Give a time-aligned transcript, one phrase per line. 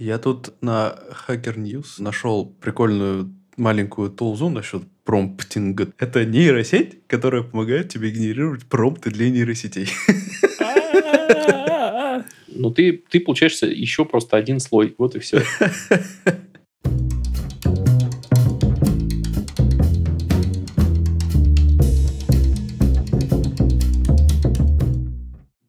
[0.00, 5.92] Я тут на Hacker News нашел прикольную маленькую тулзу насчет промптинга.
[5.98, 9.90] Это нейросеть, которая помогает тебе генерировать промпты для нейросетей.
[12.52, 14.94] Ну, ты, ты получаешься еще просто один слой.
[14.98, 15.42] Вот и все.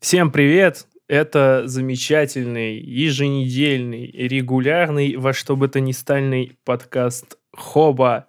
[0.02, 0.86] Всем привет!
[1.12, 8.27] Это замечательный, еженедельный, регулярный, во что бы то ни стальный подкаст Хоба.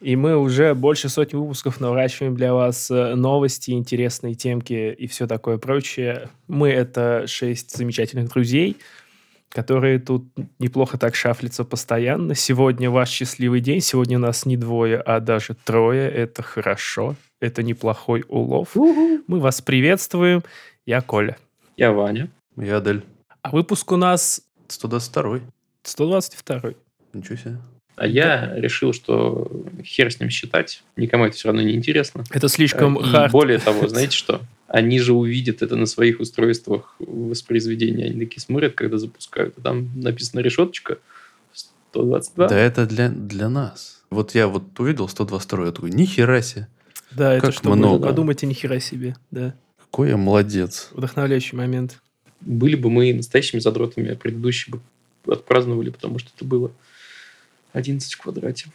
[0.00, 5.26] И мы уже больше сотни выпусков наворачиваем для вас э, новости, интересные темки и все
[5.26, 6.30] такое прочее.
[6.48, 8.78] Мы— это шесть замечательных друзей,
[9.50, 10.24] которые тут
[10.58, 12.34] неплохо так шафлятся постоянно.
[12.34, 13.82] Сегодня ваш счастливый день.
[13.82, 16.10] Сегодня нас не двое, а даже трое.
[16.10, 17.16] Это хорошо.
[17.38, 18.76] Это неплохой улов.
[18.76, 20.42] Мы вас приветствуем.
[20.86, 21.36] Я Коля.
[21.80, 22.28] Я Ваня.
[22.58, 23.02] Я Адель.
[23.40, 25.40] А выпуск у нас 122
[25.82, 26.72] 122
[27.14, 27.56] Ничего себе.
[27.96, 29.50] А я решил, что
[29.82, 30.84] хер с ним считать.
[30.96, 32.24] Никому это все равно не интересно.
[32.30, 33.32] Это слишком И хард.
[33.32, 34.42] более того, знаете что?
[34.68, 38.10] Они же увидят это на своих устройствах воспроизведения.
[38.10, 39.54] Они такие смотрят, когда запускают.
[39.56, 40.98] а Там написана решеточка
[41.54, 42.46] 122.
[42.48, 44.02] Да это для, для нас.
[44.10, 46.68] Вот я вот увидел 122 я такой, нихера себе.
[47.10, 48.06] Да, это Как чтобы много.
[48.06, 49.16] подумать, и нихера себе.
[49.30, 49.54] Да.
[49.90, 50.88] Какой я молодец.
[50.92, 52.00] Вдохновляющий момент.
[52.40, 56.70] Были бы мы настоящими задротами, а предыдущие бы отпраздновали, потому что это было
[57.72, 58.66] 11 в квадрате.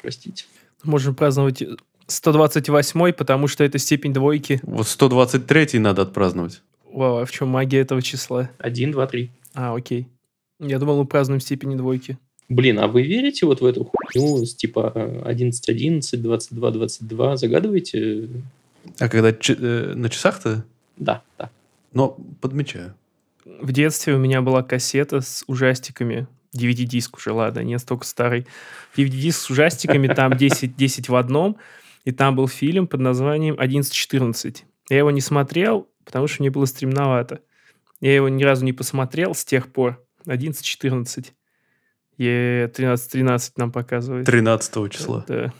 [0.00, 0.44] Простите.
[0.82, 1.62] Можем праздновать
[2.06, 4.60] 128 потому что это степень двойки.
[4.62, 6.62] Вот 123 надо отпраздновать.
[6.92, 8.50] Вау, а в чем магия этого числа?
[8.58, 9.30] 1, 2, 3.
[9.54, 10.06] А, окей.
[10.58, 12.18] Я думал, мы празднуем степени двойки.
[12.48, 17.36] Блин, а вы верите вот в эту хуйню с типа 11, 11, 22, 22?
[17.36, 18.28] Загадываете?
[18.98, 20.64] А когда ч- э, на часах-то?
[20.96, 21.50] Да, да.
[21.92, 22.94] Но подмечаю.
[23.44, 26.26] В детстве у меня была кассета с ужастиками.
[26.56, 28.46] DVD-диск уже, ладно, не столько старый.
[28.96, 31.56] DVD-диск с ужастиками, там 10, 10 в одном.
[32.04, 34.62] И там был фильм под названием «11.14».
[34.88, 37.40] Я его не смотрел, потому что мне было стремновато.
[38.00, 40.02] Я его ни разу не посмотрел с тех пор.
[40.26, 41.26] 11.14.
[42.18, 44.26] И 13.13 нам показывает.
[44.26, 45.24] 13 числа.
[45.28, 45.52] Да.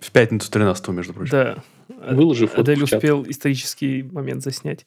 [0.00, 1.30] В пятницу 13 между прочим.
[1.30, 1.56] Да.
[1.88, 4.86] Выложи фотку Адель успел исторический момент заснять.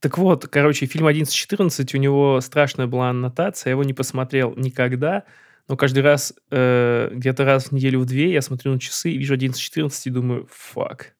[0.00, 5.24] Так вот, короче, фильм 11.14, у него страшная была аннотация, я его не посмотрел никогда,
[5.66, 9.18] но каждый раз, э, где-то раз в неделю в две, я смотрю на часы и
[9.18, 11.14] вижу 11.14 и думаю, фак.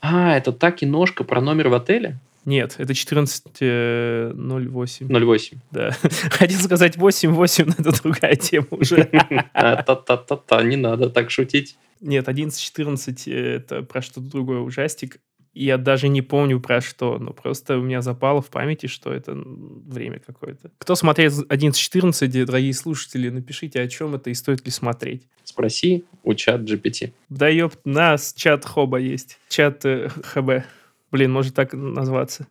[0.00, 2.18] А, это та киношка про номер в отеле?
[2.44, 5.24] Нет, это 14.08.
[5.24, 5.58] 08.
[5.70, 5.90] Да.
[6.30, 9.08] Хотел сказать 8.8, но это другая тема уже.
[9.52, 11.76] А, Та-та-та-та, не надо так шутить.
[12.00, 15.18] Нет, 11.14 это про что-то другое, ужастик.
[15.52, 19.32] Я даже не помню про что, но просто у меня запало в памяти, что это
[19.34, 20.70] время какое-то.
[20.78, 25.26] Кто смотрел 11.14, дорогие слушатели, напишите, о чем это и стоит ли смотреть.
[25.42, 27.12] Спроси у чат GPT.
[27.28, 29.38] Да ёп, нас чат Хоба есть.
[29.48, 30.64] Чат э, ХБ.
[31.10, 32.46] Блин, может так назваться.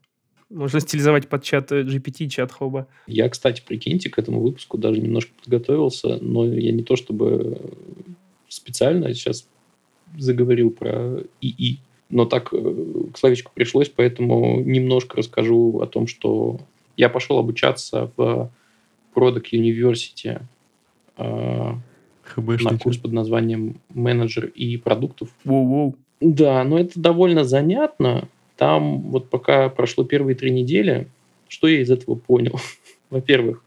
[0.50, 2.88] Можно стилизовать под чат э, GPT чат Хоба.
[3.06, 7.62] Я, кстати, прикиньте, к этому выпуску даже немножко подготовился, но я не то чтобы
[8.48, 9.48] специально сейчас
[10.18, 12.74] заговорил про ИИ, но так э,
[13.14, 16.60] к словечку пришлось, поэтому немножко расскажу о том, что
[16.98, 18.52] я пошел обучаться в
[19.14, 20.42] Product University
[21.18, 21.74] э,
[22.38, 25.30] на курс под названием «Менеджер и продуктов».
[25.46, 25.96] Воу-воу.
[26.22, 28.28] Да, но это довольно занятно.
[28.60, 31.08] Там вот пока прошло первые три недели,
[31.48, 32.60] что я из этого понял?
[33.10, 33.64] Во-первых,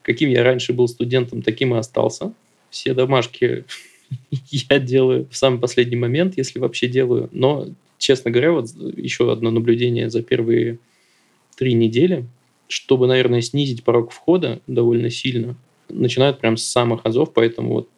[0.00, 2.32] каким я раньше был студентом, таким и остался.
[2.70, 3.66] Все домашки
[4.30, 7.28] я делаю в самый последний момент, если вообще делаю.
[7.30, 7.66] Но,
[7.98, 10.78] честно говоря, вот еще одно наблюдение за первые
[11.58, 12.24] три недели,
[12.68, 15.56] чтобы, наверное, снизить порог входа довольно сильно,
[15.90, 17.90] начинают прям с самых азов, поэтому вот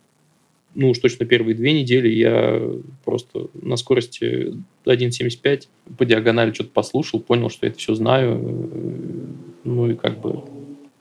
[0.75, 2.61] ну уж точно первые две недели я
[3.05, 8.41] просто на скорости 1.75 по диагонали что-то послушал, понял, что я это все знаю.
[8.41, 9.27] э,
[9.65, 10.45] Ну и как бы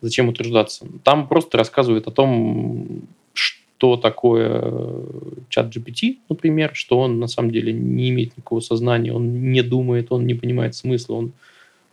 [0.02, 0.88] зачем утверждаться.
[1.04, 5.04] Там просто рассказывают о том, что такое э,
[5.50, 10.08] чат GPT, например, что он на самом деле не имеет никакого сознания, он не думает,
[10.12, 11.34] он не понимает смысла, он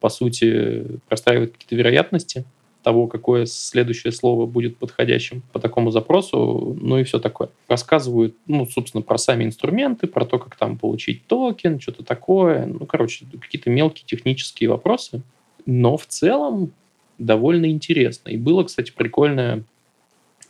[0.01, 2.45] по сути простраивает какие-то вероятности
[2.85, 7.49] того, какое следующее слово будет подходящим по такому запросу, ну и все такое.
[7.67, 12.67] Рассказывают, ну, собственно, про сами инструменты, про то, как там получить токен, что-то такое.
[12.67, 15.23] Ну, короче, какие-то мелкие технические вопросы.
[15.67, 16.73] Но в целом
[17.19, 18.29] довольно интересно.
[18.29, 19.65] И было, кстати, прикольное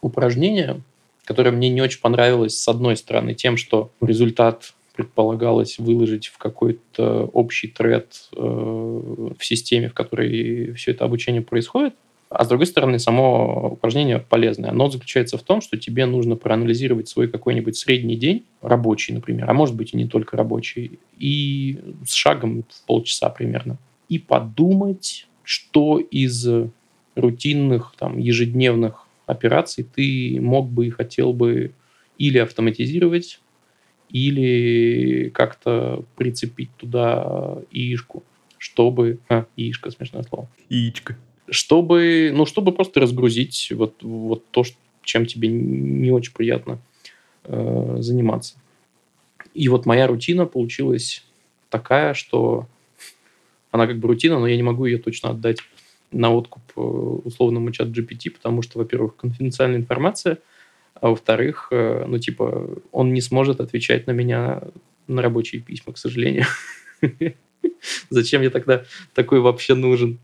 [0.01, 0.83] упражнение,
[1.25, 7.31] которое мне не очень понравилось, с одной стороны, тем, что результат предполагалось выложить в какой-то
[7.33, 11.95] общий тред э, в системе, в которой все это обучение происходит.
[12.31, 14.71] А с другой стороны, само упражнение полезное.
[14.71, 19.55] Оно заключается в том, что тебе нужно проанализировать свой какой-нибудь средний день, рабочий, например, а
[19.55, 23.79] может быть и не только рабочий, и с шагом в полчаса примерно.
[24.09, 26.47] И подумать, что из
[27.15, 31.73] рутинных, там, ежедневных операций ты мог бы и хотел бы
[32.19, 33.41] или автоматизировать,
[34.11, 38.23] или как-то прицепить туда яишку,
[38.59, 39.19] чтобы...
[39.29, 40.49] А, яишка, смешное слово.
[40.69, 41.17] Яичко.
[41.49, 44.65] Чтобы, ну, чтобы просто разгрузить вот, вот то,
[45.03, 46.79] чем тебе не очень приятно
[47.45, 48.57] э, заниматься.
[49.53, 51.25] И вот моя рутина получилась
[51.69, 52.67] такая, что
[53.71, 55.59] она как бы рутина, но я не могу ее точно отдать
[56.11, 60.39] на откуп э, условному чат GPT, потому что, во-первых, конфиденциальная информация,
[60.95, 64.63] а во-вторых, э, ну, типа, он не сможет отвечать на меня
[65.07, 66.47] на рабочие письма, к сожалению.
[68.11, 70.19] Зачем я тогда такой вообще нужен?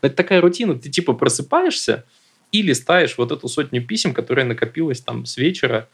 [0.00, 0.78] Это такая рутина.
[0.78, 2.04] Ты типа просыпаешься
[2.52, 5.88] и листаешь вот эту сотню писем, которая накопилась там с вечера,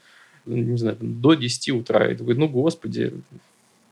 [0.46, 2.06] не знаю, до 10 утра.
[2.06, 3.12] И ты такой, ну, господи,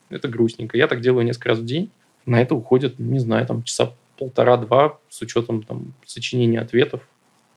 [0.08, 0.76] это грустненько.
[0.76, 1.90] Я так делаю несколько раз в день.
[2.26, 7.02] На это уходит, не знаю, там часа полтора-два с учетом там сочинения ответов.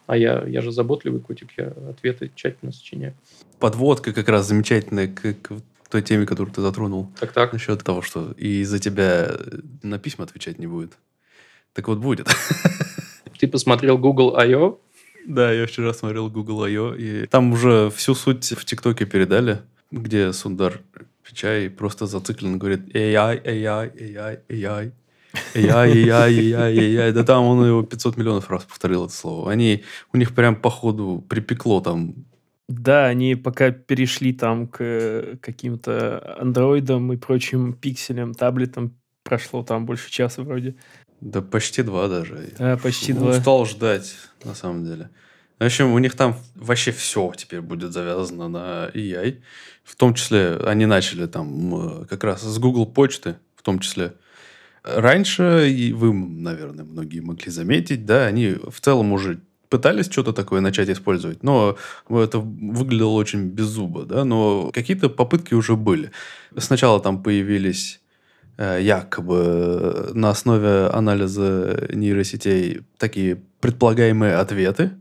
[0.08, 3.14] А я, я же заботливый котик, я ответы тщательно сочиняю.
[3.60, 7.12] Подводка как раз замечательная к, к той теме, которую ты затронул.
[7.20, 7.54] Так-так.
[7.54, 9.32] Насчет того, что и за тебя
[9.84, 10.94] на письма отвечать не будет.
[11.78, 12.28] Так вот будет.
[13.38, 14.80] Ты посмотрел Google I.O.?
[15.28, 16.96] Да, я вчера смотрел Google I.O.
[16.96, 19.60] И там уже всю суть в ТикТоке передали,
[19.92, 20.82] где Сундар
[21.24, 24.92] Пичай просто зациклен, говорит AI, AI, AI, AI.
[25.54, 27.12] AI, AI, AI, AI.
[27.12, 29.52] Да там он его 500 миллионов раз повторил это слово.
[29.52, 29.84] Они,
[30.14, 32.16] у них прям по ходу припекло там
[32.68, 40.12] да, они пока перешли там к каким-то андроидам и прочим пикселям, таблетам, прошло там больше
[40.12, 40.76] часа вроде.
[41.22, 42.54] Да почти два даже.
[42.58, 43.38] Да, почти Ну, два.
[43.38, 45.10] Устал ждать, на самом деле.
[45.60, 49.42] В общем, у них там вообще все теперь будет завязано на AI.
[49.84, 54.14] В том числе они начали там как раз с Google почты, в том числе.
[54.84, 60.62] Раньше, и вы, наверное, многие могли заметить, да, они в целом уже пытались что-то такое
[60.62, 61.78] начать использовать, но
[62.10, 66.12] это выглядело очень беззубо, да, но какие-то попытки уже были.
[66.58, 68.00] Сначала там появились
[68.58, 74.92] якобы на основе анализа нейросетей такие предполагаемые ответы,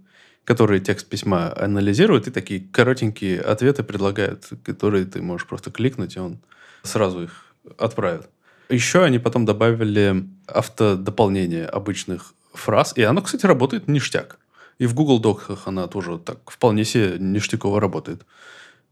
[0.44, 6.20] которые текст письма анализируют, и такие коротенькие ответы предлагают, которые ты можешь просто кликнуть, и
[6.20, 6.38] он
[6.82, 8.28] сразу их отправит.
[8.68, 14.38] Еще они потом добавили автодополнение обычных фраз, и оно, кстати, работает ништяк.
[14.78, 18.26] И в Google Docs она тоже так вполне себе ништяково работает.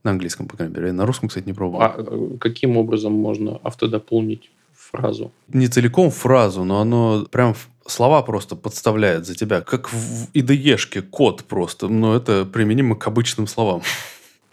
[0.04, 0.92] На английском, по крайней мере.
[0.92, 1.82] На русском, кстати, не пробовал.
[1.82, 5.32] А э, каким образом можно автодополнить фразу?
[5.48, 7.54] Не целиком фразу, но оно прям
[7.86, 9.62] слова просто подставляет за тебя.
[9.62, 11.88] Как в IDE-шке код просто.
[11.88, 13.82] Но это применимо к обычным словам.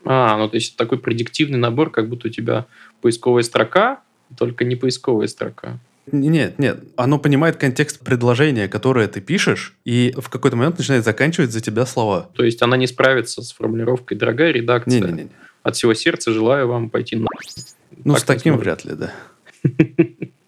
[0.06, 2.66] А, ну то есть такой предиктивный набор, как будто у тебя
[3.02, 4.02] поисковая строка,
[4.38, 5.80] только не поисковая строка.
[6.12, 6.84] Нет, нет.
[6.96, 11.86] Оно понимает контекст предложения, которое ты пишешь, и в какой-то момент начинает заканчивать за тебя
[11.86, 12.30] слова.
[12.36, 15.30] То есть она не справится с формулировкой «Дорогая редакция, Не-не-не.
[15.64, 17.28] от всего сердца желаю вам пойти на...»
[18.04, 19.14] Ну, Так с не таким вряд ли, да.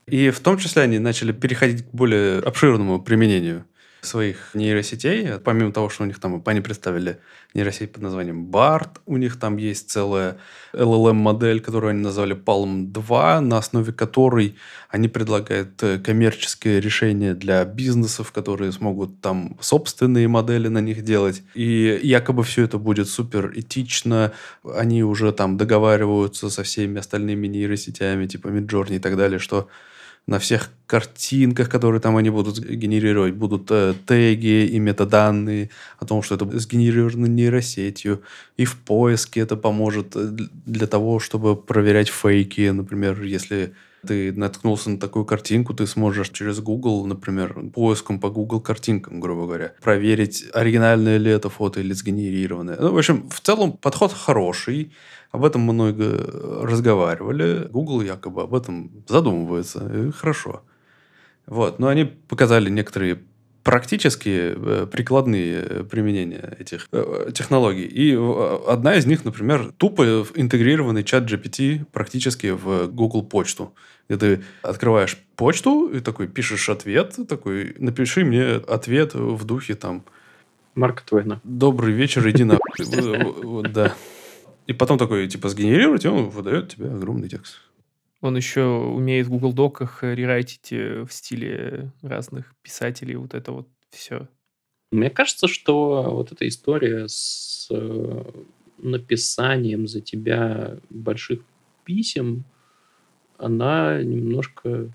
[0.08, 3.66] И в том числе они начали переходить к более обширному применению
[4.06, 5.40] своих нейросетей.
[5.40, 7.20] Помимо того, что у них там, они представили
[7.54, 10.38] нейросеть под названием BART, у них там есть целая
[10.74, 14.56] LLM-модель, которую они назвали Palm 2, на основе которой
[14.90, 21.44] они предлагают э, коммерческое решение для бизнесов, которые смогут там собственные модели на них делать.
[21.54, 24.32] И якобы все это будет супер этично.
[24.64, 29.68] Они уже там договариваются со всеми остальными нейросетями, типа Midjourney и так далее, что
[30.28, 36.22] на всех картинках, которые там они будут генерировать, будут э, теги и метаданные о том,
[36.22, 38.22] что это сгенерировано нейросетью.
[38.56, 40.30] И в поиске это поможет э,
[40.66, 42.70] для того, чтобы проверять фейки.
[42.70, 43.74] Например, если
[44.06, 49.46] ты наткнулся на такую картинку, ты сможешь через Google, например, поиском по Google картинкам, грубо
[49.46, 52.78] говоря, проверить, оригинальное ли это фото или сгенерированное.
[52.80, 54.92] Ну, в общем, в целом подход хороший.
[55.32, 57.68] Об этом много разговаривали.
[57.72, 59.92] Google якобы об этом задумывается.
[59.92, 60.62] И хорошо.
[61.48, 61.80] Вот.
[61.80, 63.24] Но они показали некоторые
[63.64, 67.86] практические, э, прикладные э, применения этих э, технологий.
[67.86, 68.14] И
[68.68, 73.74] одна из них, например, тупо интегрированный чат GPT практически в Google почту.
[74.10, 80.04] Где ты открываешь почту и такой пишешь ответ, такой, напиши мне ответ в духе там
[80.76, 81.40] Марка Твена.
[81.44, 82.60] «Добрый вечер, иди на...»
[83.70, 83.94] Да.
[84.66, 87.62] И потом такой, типа, сгенерировать, и он выдает тебе огромный текст.
[88.24, 93.18] Он еще умеет в Google Доках рерайтить э, в стиле разных писателей.
[93.18, 94.30] Вот это вот все.
[94.94, 98.24] Мне кажется, что вот эта история с э,
[98.78, 101.42] написанием за тебя больших
[101.84, 102.46] писем,
[103.38, 104.90] она немножко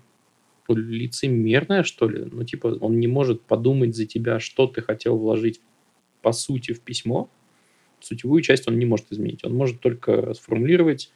[0.67, 2.25] лицемерная, что ли.
[2.31, 5.61] Ну, типа, он не может подумать за тебя, что ты хотел вложить
[6.23, 7.29] по сути в письмо.
[7.99, 9.43] Сутевую часть он не может изменить.
[9.43, 11.13] Он может только сформулировать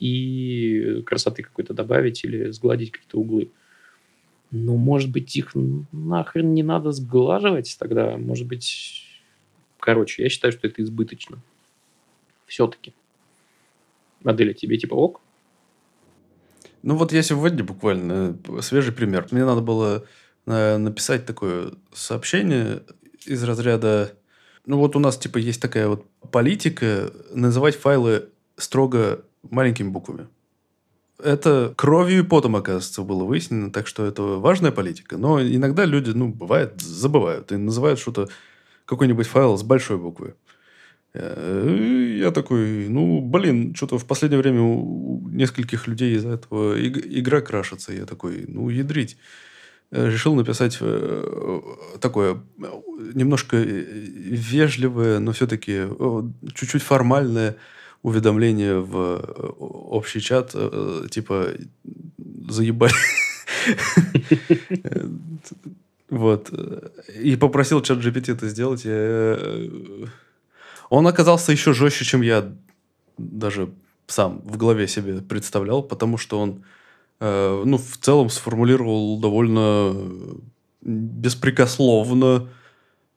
[0.00, 3.50] и красоты какой-то добавить или сгладить какие-то углы.
[4.50, 5.52] Ну, может быть, их
[5.92, 8.16] нахрен не надо сглаживать тогда.
[8.16, 9.06] Может быть...
[9.78, 11.38] Короче, я считаю, что это избыточно.
[12.46, 12.94] Все-таки.
[14.22, 15.20] Модель тебе типа ок?
[16.82, 19.28] Ну вот я сегодня буквально э, свежий пример.
[19.30, 20.04] Мне надо было
[20.46, 22.82] э, написать такое сообщение
[23.26, 24.12] из разряда...
[24.66, 30.28] Ну вот у нас типа есть такая вот политика называть файлы строго маленькими буквами.
[31.22, 35.18] Это кровью и потом, оказывается, было выяснено, так что это важная политика.
[35.18, 38.28] Но иногда люди, ну, бывает, забывают и называют что-то,
[38.86, 40.34] какой-нибудь файл с большой буквы.
[41.12, 47.40] Э, я такой, ну, блин, что-то в последнее время у нескольких людей из-за этого игра
[47.40, 47.92] крашится.
[47.92, 49.16] Я такой, ну, ядрить.
[49.90, 51.60] Э, решил написать э,
[52.00, 52.42] такое
[53.14, 55.82] немножко вежливое, но все-таки
[56.54, 57.56] чуть-чуть формальное
[58.02, 59.20] уведомление в
[59.58, 60.54] общий чат,
[61.10, 61.48] типа,
[62.48, 62.92] заебали.
[66.10, 66.50] Вот.
[67.22, 68.84] И попросил чат GPT это сделать.
[70.88, 72.52] Он оказался еще жестче, чем я
[73.16, 73.70] даже
[74.10, 76.64] сам в голове себе представлял, потому что он,
[77.20, 79.94] э, ну, в целом сформулировал довольно
[80.82, 82.48] беспрекословно,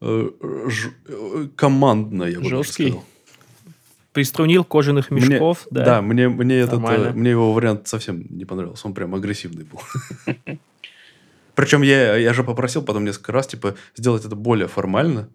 [0.02, 2.90] э, э, командно, я бы Жесткий.
[2.90, 3.06] сказал.
[4.14, 5.86] Приструнил кожаных мешков, мне, да.
[5.86, 8.88] Да, мне, мне, этот, э, мне его вариант совсем не понравился.
[8.88, 9.82] Он прям агрессивный был.
[11.56, 15.30] Причем я, я же попросил потом несколько раз, типа, сделать это более формально,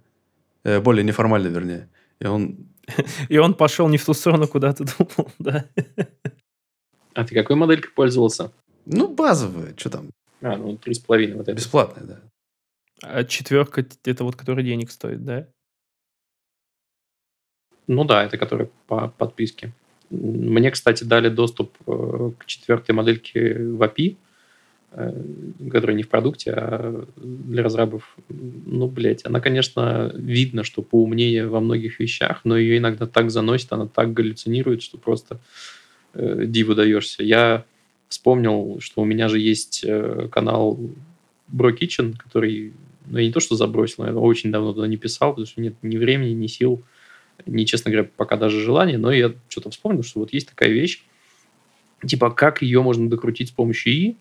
[0.63, 1.89] э, более неформально, вернее.
[2.21, 2.69] И он...
[3.29, 5.65] И он пошел не в ту сторону, куда ты думал, да.
[7.15, 8.53] А ты какой моделькой пользовался?
[8.87, 10.11] Ну, базовая, что там?
[10.41, 11.55] А, ну, три с половиной вот это.
[11.55, 12.21] Бесплатная, да.
[13.03, 15.49] А четверка, это вот, который денег стоит, да?
[17.89, 19.73] Ну да, это который по подписке.
[20.11, 24.17] Мне, кстати, дали доступ э, к четвертой модельке в API.
[24.93, 25.13] Э,
[25.71, 31.61] которая не в продукте, а для разрабов, ну, блядь, она, конечно, видно, что поумнее во
[31.61, 35.41] многих вещах, но ее иногда так заносит, она так галлюцинирует, что просто
[36.15, 37.23] э, диву даешься.
[37.23, 37.67] Я
[38.09, 39.85] вспомнил, что у меня же есть
[40.31, 40.81] канал
[41.55, 42.73] Bro Kitchen, который,
[43.07, 45.75] ну, я не то что забросил, я очень давно туда не писал, потому что нет
[45.83, 46.83] ни времени, ни сил,
[47.47, 51.03] ни, честно говоря, пока даже желания, но я что-то вспомнил, что вот есть такая вещь,
[52.07, 54.17] типа, как ее можно докрутить с помощью ИИ,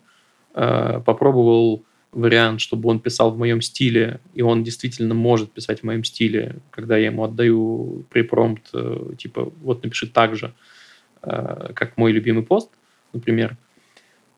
[0.59, 5.83] Э, попробовал вариант, чтобы он писал в моем стиле, и он действительно может писать в
[5.83, 10.55] моем стиле, когда я ему отдаю припромпт, э, типа, вот напиши так же,
[11.21, 12.71] э, как мой любимый пост,
[13.13, 13.55] например.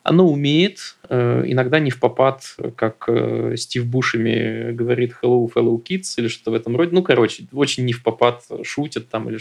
[0.04, 3.10] Оно умеет, иногда не в попад, как
[3.56, 6.92] Стив Бушами говорит hello, fellow kids, или что-то в этом роде.
[6.94, 9.40] Ну, короче, очень не в попад шутит там, или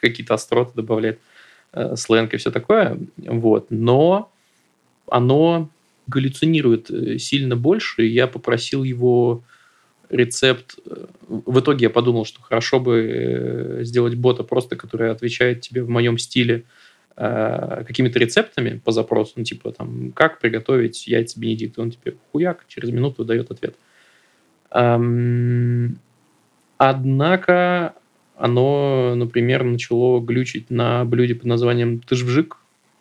[0.00, 1.20] какие-то остроты добавляет,
[1.94, 2.98] сленг и все такое.
[3.16, 3.66] Вот.
[3.70, 4.30] Но
[5.08, 5.70] оно
[6.06, 9.42] галлюцинирует э, сильно больше, я попросил его
[10.08, 10.78] рецепт.
[10.86, 15.82] Э, в итоге я подумал, что хорошо бы э, сделать бота просто, который отвечает тебе
[15.82, 16.64] в моем стиле
[17.16, 22.90] какими-то рецептами по запросу, ну, типа, там, как приготовить яйца бенедикт, он тебе хуяк, через
[22.90, 23.74] минуту дает ответ.
[26.78, 27.94] Однако
[28.36, 32.58] оно, например, начало глючить на блюде под названием тыжвжик,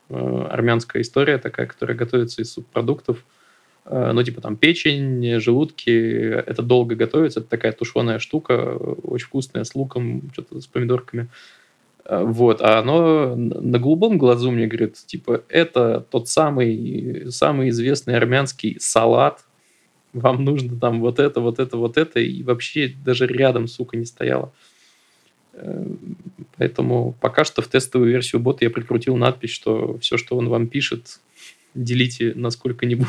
[0.09, 3.25] Э, армянская история такая, которая готовится из субпродуктов.
[3.85, 5.89] Э, ну, типа там печень, желудки.
[5.89, 7.39] Это долго готовится.
[7.39, 11.23] Это такая тушеная штука, очень вкусная, с луком, что-то с помидорками.
[11.23, 11.27] Э,
[12.07, 18.77] вот, а оно на голубом глазу мне говорит, типа, это тот самый, самый известный армянский
[18.79, 19.43] салат,
[20.13, 24.05] вам нужно там вот это, вот это, вот это, и вообще даже рядом, сука, не
[24.05, 24.53] стояло.
[26.57, 30.67] Поэтому пока что в тестовую версию бота я прикрутил надпись, что все, что он вам
[30.67, 31.19] пишет,
[31.73, 33.07] делите насколько-нибудь.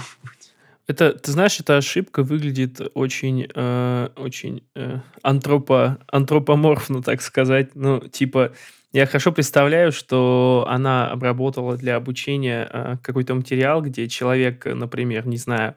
[0.89, 7.75] Это, ты знаешь, эта ошибка выглядит очень, э, очень э, антропо, антропоморфно, так сказать.
[7.75, 8.53] Ну, типа,
[8.93, 15.39] я хорошо представляю, что она обработала для обучения э, какой-то материал, где человек, например, не
[15.39, 15.75] знаю,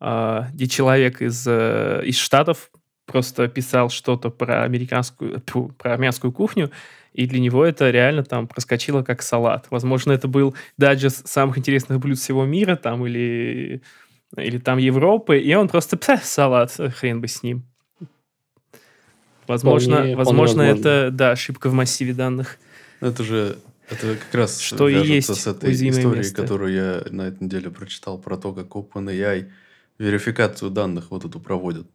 [0.00, 2.70] э, где человек из, э, из Штатов
[3.06, 6.72] просто писал что-то про американскую, тьфу, про армянскую кухню,
[7.12, 9.68] и для него это реально там проскочило как салат.
[9.70, 13.82] Возможно, это был даджест самых интересных блюд всего мира там или,
[14.36, 17.64] или там Европы, и он просто салат, хрен бы с ним.
[19.46, 20.88] Возможно, Вполне- возможно вполне возможно.
[20.88, 22.58] это, да, ошибка в массиве данных.
[23.00, 23.58] Это же
[23.88, 26.42] это как раз Что и есть с этой историей, место.
[26.42, 29.50] которую я на этой неделе прочитал про то, как OpenAI
[29.98, 31.86] верификацию данных вот эту проводят.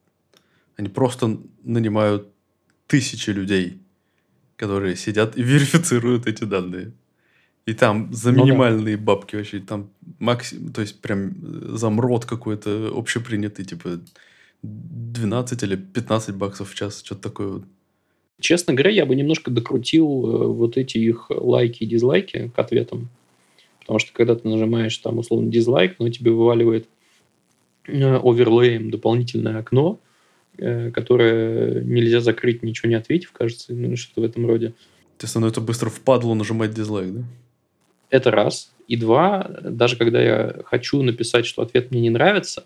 [0.75, 2.27] Они просто нанимают
[2.87, 3.79] тысячи людей,
[4.55, 6.93] которые сидят и верифицируют эти данные.
[7.65, 8.43] И там за Ну да.
[8.43, 9.89] минимальные бабки вообще, там
[10.19, 14.01] максимум, то есть прям э, замрот какой-то общепринятый, типа
[14.61, 17.63] 12 или 15 баксов в час, что-то такое вот.
[18.41, 23.09] Честно говоря, я бы немножко докрутил э, вот эти их лайки и дизлайки к ответам.
[23.79, 26.89] Потому что когда ты нажимаешь там условно дизлайк, но тебе вываливает
[27.87, 29.99] э, оверлеем дополнительное окно,
[30.55, 34.75] которое нельзя закрыть, ничего не ответив, кажется, ну, что-то в этом роде.
[35.17, 37.23] Тебе становится быстро впадло нажимать дизлайк, да?
[38.13, 38.71] Это раз.
[38.87, 42.63] И два, даже когда я хочу написать, что ответ мне не нравится,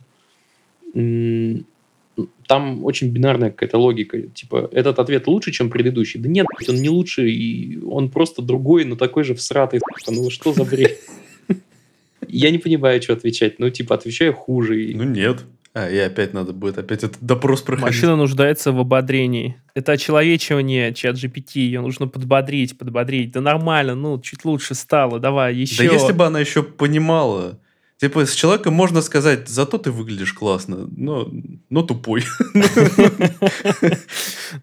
[2.47, 4.23] там очень бинарная какая-то логика.
[4.23, 6.19] Типа, этот ответ лучше, чем предыдущий.
[6.19, 9.79] Да нет, он не лучше, и он просто другой, но такой же всратый.
[10.09, 10.99] Ну что за бред?
[12.27, 13.57] Я не понимаю, что отвечать.
[13.57, 14.91] Ну, типа, отвечаю хуже.
[14.95, 15.45] Ну нет.
[15.77, 17.95] А, и опять надо будет опять этот допрос проходить.
[17.95, 19.61] Машина нуждается в ободрении.
[19.75, 21.59] Это очеловечивание чат GPT.
[21.59, 23.31] Ее нужно подбодрить, подбодрить.
[23.31, 25.19] Да нормально, ну, чуть лучше стало.
[25.19, 25.85] Давай, еще.
[25.87, 27.59] Да если бы она еще понимала.
[27.97, 31.31] Типа, с человеком можно сказать, зато ты выглядишь классно, но,
[31.69, 32.23] но тупой.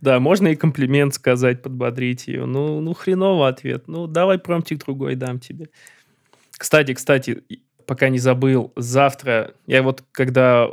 [0.00, 2.46] Да, можно и комплимент сказать, подбодрить ее.
[2.46, 3.84] Ну, ну хреново ответ.
[3.86, 5.68] Ну, давай промптик другой дам тебе.
[6.56, 7.42] Кстати, кстати,
[7.86, 10.68] пока не забыл, завтра, я вот когда,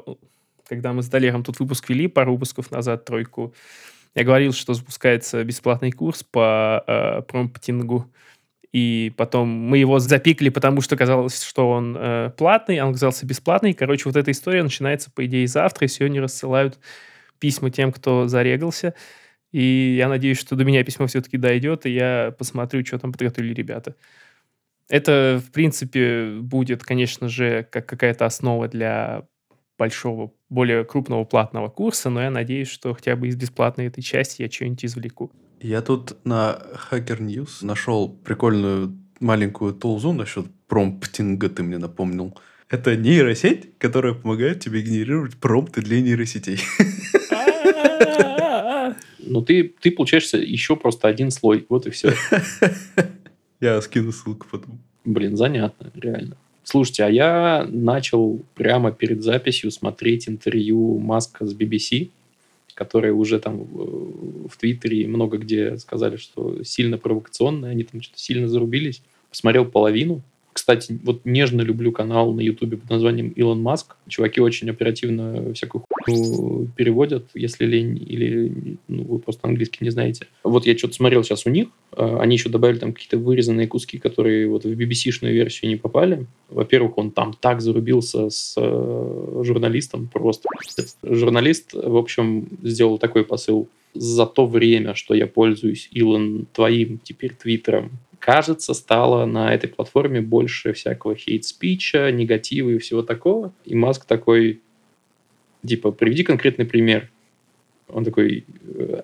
[0.72, 3.54] когда мы с Далером тут выпуск вели, пару выпусков назад, тройку,
[4.16, 8.10] я говорил, что запускается бесплатный курс по э, промптингу.
[8.72, 13.26] И потом мы его запикали, потому что казалось, что он э, платный, а он оказался
[13.26, 13.74] бесплатный.
[13.74, 16.80] Короче, вот эта история начинается, по идее, завтра, и сегодня рассылают
[17.38, 18.94] письма тем, кто зарегался.
[19.52, 23.54] И я надеюсь, что до меня письмо все-таки дойдет, и я посмотрю, что там подготовили
[23.54, 23.98] ребята.
[24.88, 29.28] Это, в принципе, будет, конечно же, как какая-то основа для
[29.82, 34.44] большого, более крупного платного курса, но я надеюсь, что хотя бы из бесплатной этой части
[34.44, 35.32] я что-нибудь извлеку.
[35.60, 42.38] Я тут на Hacker News нашел прикольную маленькую тулзу насчет промптинга, ты мне напомнил.
[42.70, 46.60] Это нейросеть, которая помогает тебе генерировать промпты для нейросетей.
[49.24, 51.66] Ну, ты, ты получаешься еще просто один слой.
[51.70, 52.14] Вот и все.
[53.62, 54.82] Я скину ссылку потом.
[55.06, 56.36] Блин, занятно, реально.
[56.64, 62.10] Слушайте, а я начал прямо перед записью смотреть интервью Маска с BBC,
[62.74, 63.66] которые уже там э,
[64.48, 69.02] в Твиттере много где сказали, что сильно провокационные, они там что-то сильно зарубились.
[69.30, 70.22] Посмотрел половину.
[70.54, 73.96] Кстати, вот нежно люблю канал на Ютубе под названием Илон Маск.
[74.08, 80.28] Чуваки очень оперативно всякую хуйню переводят, если лень, или ну, вы просто английский не знаете.
[80.44, 81.68] Вот я что-то смотрел сейчас у них.
[81.96, 86.26] э, Они еще добавили там какие-то вырезанные куски, которые вот в BBC-шную версию не попали.
[86.50, 90.50] Во-первых, он там так зарубился с э, журналистом просто.
[91.04, 93.70] Журналист, в общем, сделал такой посыл.
[93.94, 100.22] За то время, что я пользуюсь, Илон, твоим теперь твиттером, кажется, стало на этой платформе
[100.22, 103.52] больше всякого хейт-спича, негатива и всего такого.
[103.66, 104.62] И Маск такой,
[105.68, 107.10] типа, приведи конкретный пример.
[107.90, 108.46] Он такой,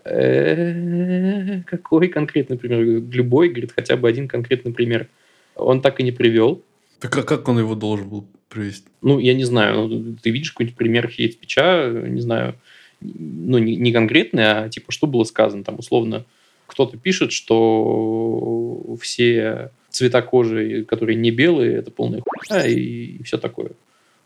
[0.05, 2.79] «Э, какой конкретный пример?
[3.11, 5.09] Любой, говорит, хотя бы один конкретный пример.
[5.55, 6.63] Он так и не привел.
[6.99, 8.87] Так а как он его должен был привести?
[9.01, 12.55] Ну, я не знаю, ну, ты видишь какой-нибудь пример хейт-спича, не знаю,
[13.01, 16.25] ну, не, не конкретный, а типа, что было сказано, там, условно,
[16.67, 23.71] кто-то пишет, что все цвета кожи, которые не белые, это полная хуйня и все такое.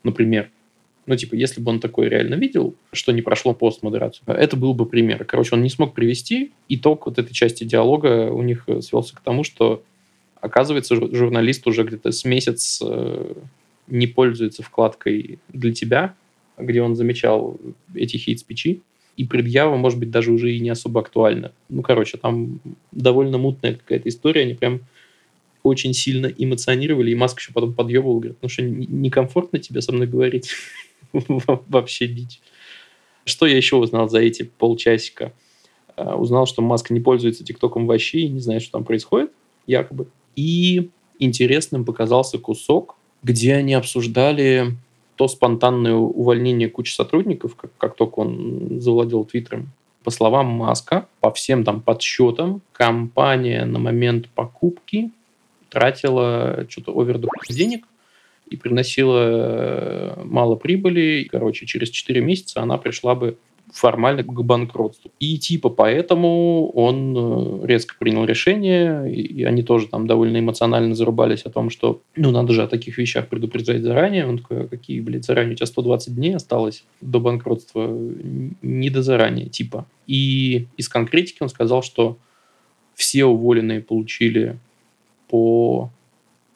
[0.03, 0.49] Например.
[1.07, 4.85] Ну, типа, если бы он такое реально видел, что не прошло постмодерацию, это был бы
[4.85, 5.25] пример.
[5.25, 6.51] Короче, он не смог привести.
[6.69, 9.83] Итог вот этой части диалога у них э, свелся к тому, что,
[10.39, 13.33] оказывается, жур- журналист уже где-то с месяц э,
[13.87, 16.15] не пользуется вкладкой «Для тебя»,
[16.57, 17.59] где он замечал
[17.95, 18.81] эти хейт-спичи,
[19.17, 21.51] и предъява, может быть, даже уже и не особо актуальна.
[21.69, 22.59] Ну, короче, там
[22.91, 24.81] довольно мутная какая-то история, они прям
[25.63, 29.91] очень сильно эмоционировали, и Маск еще потом подъебывал, говорит, ну что, не- некомфортно тебе со
[29.91, 30.51] мной говорить?
[31.13, 32.39] Во- Вообще дичь.
[33.25, 35.33] Что я еще узнал за эти полчасика?
[35.95, 39.31] А, Узнал, что Маск не пользуется ТикТоком вообще и не знает, что там происходит,
[39.67, 40.07] якобы.
[40.35, 44.75] И интересным показался кусок, где они обсуждали
[45.21, 49.69] то спонтанное увольнение кучи сотрудников, как, как только он завладел Твиттером.
[50.03, 55.11] По словам Маска, по всем там подсчетам, компания на момент покупки
[55.69, 57.85] тратила что-то овер до хуя денег
[58.49, 61.27] и приносила э, мало прибыли.
[61.31, 63.37] Короче, через 4 месяца она пришла бы
[63.71, 65.11] формально к банкротству.
[65.19, 67.15] И типа поэтому он
[67.63, 72.31] э, резко принял решение, и они тоже там довольно эмоционально зарубались о том, что ну
[72.31, 74.27] надо же о таких вещах предупреждать заранее.
[74.27, 75.53] Он такой, а какие, блядь, заранее?
[75.53, 77.87] У тебя 120 дней осталось до банкротства.
[78.61, 79.85] Не до заранее, типа.
[80.05, 82.17] И из конкретики он сказал, что
[82.93, 84.57] все уволенные получили
[85.29, 85.89] по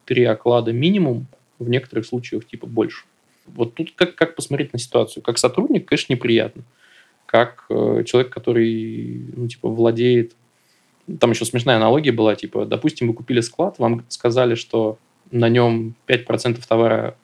[0.05, 1.27] три оклада минимум,
[1.59, 3.05] в некоторых случаях типа больше.
[3.47, 5.23] Вот тут как, как посмотреть на ситуацию?
[5.23, 6.63] Как сотрудник, конечно, неприятно
[7.25, 10.33] как э, человек, который, ну, типа, владеет...
[11.19, 14.97] Там еще смешная аналогия была, типа, допустим, вы купили склад, вам сказали, что
[15.31, 17.15] на нем 5% товара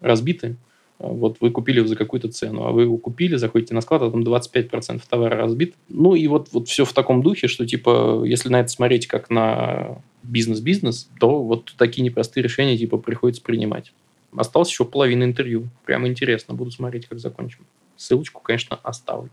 [0.00, 0.56] разбиты,
[1.00, 4.10] вот вы купили его за какую-то цену, а вы его купили, заходите на склад, а
[4.10, 5.74] там 25% товара разбит.
[5.88, 9.30] Ну и вот, вот все в таком духе, что типа, если на это смотреть как
[9.30, 13.94] на бизнес-бизнес, то вот такие непростые решения типа приходится принимать.
[14.36, 15.68] Осталось еще половина интервью.
[15.86, 16.52] Прямо интересно.
[16.52, 17.60] Буду смотреть, как закончим.
[17.96, 19.30] Ссылочку, конечно, оставлю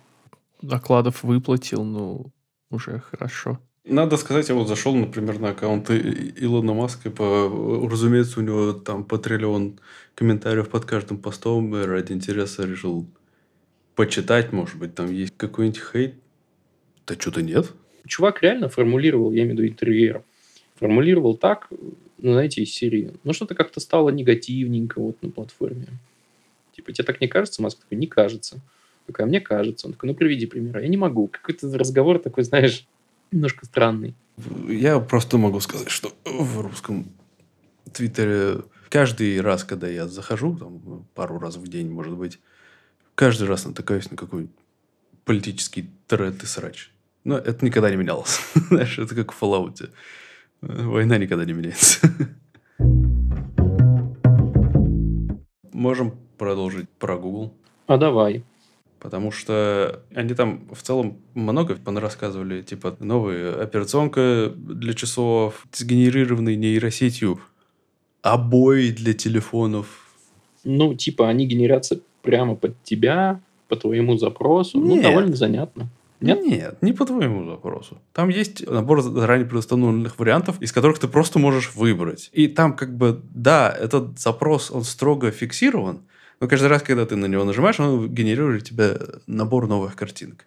[0.69, 2.31] окладов выплатил, ну,
[2.69, 3.59] уже хорошо.
[3.85, 9.05] Надо сказать, я вот зашел, например, на аккаунт Илона Маска, по, разумеется, у него там
[9.05, 9.79] по триллион
[10.13, 13.07] комментариев под каждым постом, и ради интереса решил
[13.95, 16.15] почитать, может быть, там есть какой-нибудь хейт.
[17.05, 17.71] Да что-то нет.
[18.05, 20.23] Чувак реально формулировал, я имею в виду интервьюера,
[20.75, 21.69] формулировал так,
[22.17, 25.87] ну, знаете, из серии, ну, что-то как-то стало негативненько вот на платформе.
[26.75, 27.61] Типа, тебе так не кажется?
[27.61, 28.61] Маск такой, не кажется
[29.07, 29.87] такая, мне кажется.
[29.87, 30.79] Он такой, ну, приведи пример.
[30.79, 31.27] Я не могу.
[31.27, 32.85] Какой-то разговор такой, знаешь,
[33.31, 34.13] немножко странный.
[34.67, 37.07] Я просто могу сказать, что в русском
[37.91, 42.39] твиттере каждый раз, когда я захожу, там, пару раз в день, может быть,
[43.15, 44.49] каждый раз натыкаюсь на какой
[45.25, 46.91] политический тред и срач.
[47.23, 48.39] Но это никогда не менялось.
[48.69, 49.89] Знаешь, это как в Fallout.
[50.61, 52.07] Война никогда не меняется.
[55.73, 57.53] Можем продолжить про Google.
[57.87, 58.43] А давай.
[58.99, 67.39] Потому что они там в целом много рассказывали, типа новая операционка для часов, сгенерированный нейросетью,
[68.21, 70.09] обои для телефонов.
[70.63, 74.79] Ну, типа они генерятся прямо под тебя, по твоему запросу.
[74.79, 75.03] Ну, Нет.
[75.03, 75.89] Ну, довольно занятно.
[76.19, 76.41] Нет?
[76.41, 77.99] Нет, не по твоему запросу.
[78.11, 82.31] Там есть набор заранее предустановленных вариантов, из которых ты просто можешь выбрать.
[82.33, 86.01] И там как бы, да, этот запрос, он строго фиксирован,
[86.39, 90.45] но каждый раз, когда ты на него нажимаешь, он генерирует тебе набор новых картинок.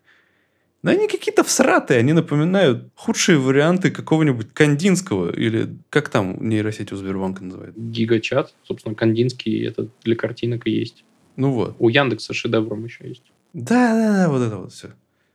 [0.82, 6.96] Но они какие-то всратые, они напоминают худшие варианты какого-нибудь Кандинского, или как там нейросеть у
[6.96, 7.76] Сбербанка называют?
[7.76, 8.54] Гигачат.
[8.64, 11.04] Собственно, Кандинский это для картинок и есть.
[11.36, 11.76] Ну вот.
[11.78, 13.30] У Яндекса шедевром еще есть.
[13.52, 14.90] Да, да, да, вот это вот все.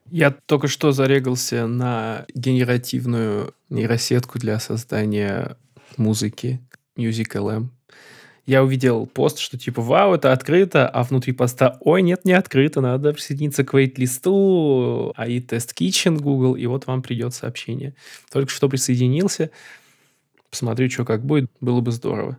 [0.10, 5.58] Я только что зарегался на генеративную нейросетку для создания
[5.98, 6.60] музыки
[6.98, 7.70] Music.lm
[8.46, 12.80] я увидел пост, что типа, вау, это открыто, а внутри поста, ой, нет, не открыто,
[12.80, 17.96] надо присоединиться к вейт-листу, а и тест Kitchen Google, и вот вам придет сообщение.
[18.32, 19.50] Только что присоединился,
[20.52, 22.38] посмотрю, что как будет, было бы здорово.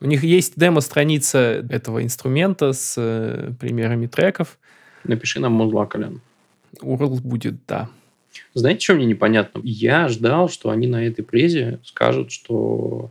[0.00, 4.58] У них есть демо-страница этого инструмента с э, примерами треков.
[5.04, 6.20] Напиши нам музла, Колян.
[6.82, 7.88] URL будет, да.
[8.52, 9.60] Знаете, что мне непонятно?
[9.64, 13.10] Я ждал, что они на этой презе скажут, что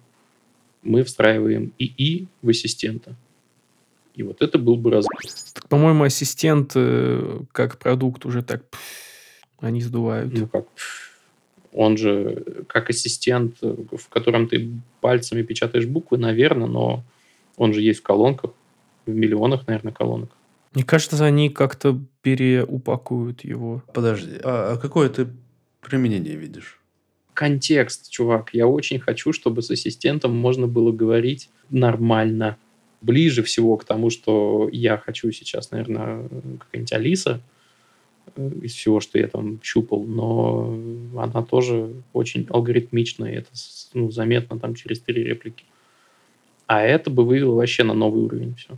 [0.84, 3.16] мы встраиваем ИИ в ассистента.
[4.16, 5.06] И вот это был бы раз.
[5.70, 8.64] По-моему, ассистент э, как продукт уже так
[9.60, 10.34] они сдувают.
[10.38, 10.66] Ну как?
[11.72, 14.70] Он же как ассистент, в котором ты
[15.02, 17.04] пальцами печатаешь буквы, наверное, но
[17.58, 18.52] он же есть в колонках,
[19.06, 20.30] в миллионах, наверное, колонок.
[20.74, 23.84] Мне кажется, они как-то переупакуют его.
[23.94, 25.28] Подожди, а, а какое ты
[25.82, 26.80] применение видишь?
[27.34, 28.50] Контекст, чувак.
[28.54, 32.58] Я очень хочу, чтобы с ассистентом можно было говорить нормально.
[33.02, 36.28] Ближе всего к тому, что я хочу сейчас, наверное,
[36.60, 37.42] какая-нибудь Алиса
[38.36, 40.78] э, из всего, что я там щупал, но
[41.18, 43.50] она тоже очень алгоритмичная, это
[43.94, 45.66] ну, заметно там через три реплики.
[46.66, 48.78] А это бы вывело вообще на новый уровень все.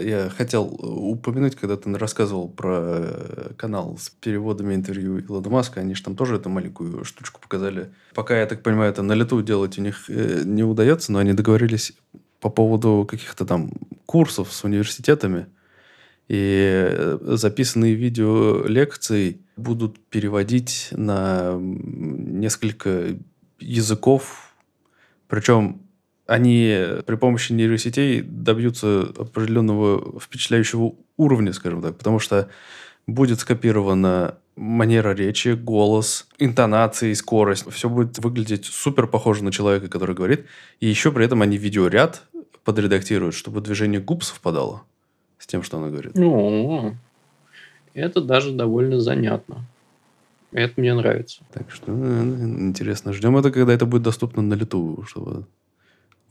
[0.00, 5.80] Я хотел э, упомянуть, когда ты рассказывал про э, канал с переводами интервью Илона Маска,
[5.80, 7.92] они же там тоже эту маленькую штучку показали.
[8.14, 11.32] Пока, я так понимаю, это на лету делать у них э, не удается, но они
[11.32, 11.92] договорились
[12.40, 13.72] по поводу каких-то там
[14.06, 15.46] курсов с университетами.
[16.28, 23.16] И записанные видео лекций будут переводить на несколько
[23.58, 24.54] языков.
[25.26, 25.82] Причем
[26.30, 32.48] они при помощи нейросетей добьются определенного впечатляющего уровня, скажем так, потому что
[33.08, 37.68] будет скопирована манера речи, голос, интонации, скорость.
[37.72, 40.46] Все будет выглядеть супер похоже на человека, который говорит.
[40.78, 42.22] И еще при этом они видеоряд
[42.62, 44.84] подредактируют, чтобы движение губ совпадало
[45.38, 46.12] с тем, что она говорит.
[46.14, 46.94] Ну,
[47.92, 49.64] Это даже довольно занятно.
[50.52, 51.42] Это мне нравится.
[51.52, 53.12] Так что э, интересно.
[53.12, 55.46] Ждем это, когда это будет доступно на лету, чтобы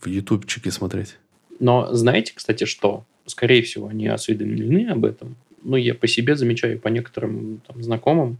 [0.01, 1.17] в ютубчике смотреть.
[1.59, 3.05] Но знаете, кстати, что?
[3.25, 5.35] Скорее всего, они осведомлены об этом.
[5.61, 8.37] Ну, я по себе замечаю, по некоторым там, знакомым,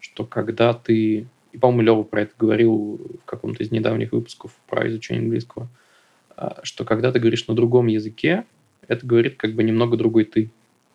[0.00, 1.26] что когда ты...
[1.52, 5.68] И, по-моему, Лева про это говорил в каком-то из недавних выпусков про изучение английского,
[6.36, 8.44] а, что когда ты говоришь на другом языке,
[8.88, 10.50] это говорит как бы немного другой ты.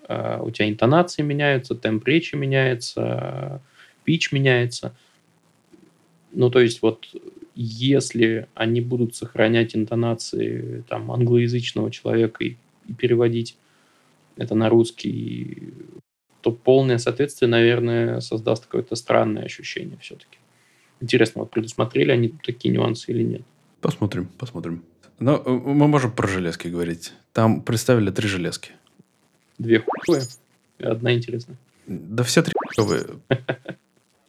[0.07, 3.61] А, у тебя интонации меняются, темп речи меняется,
[4.03, 4.95] пич меняется.
[6.31, 7.07] Ну, то есть вот
[7.55, 13.57] если они будут сохранять интонации там, англоязычного человека и, и переводить
[14.37, 15.73] это на русский,
[16.41, 20.37] то полное соответствие, наверное, создаст какое-то странное ощущение все-таки.
[21.01, 23.41] Интересно, вот предусмотрели они такие нюансы или нет?
[23.81, 24.83] Посмотрим, посмотрим.
[25.19, 27.13] Но э, мы можем про железки говорить.
[27.33, 28.71] Там представили три железки.
[29.57, 30.27] Две хуевые,
[30.79, 31.57] одна интересная.
[31.87, 33.05] Да все три хуевые.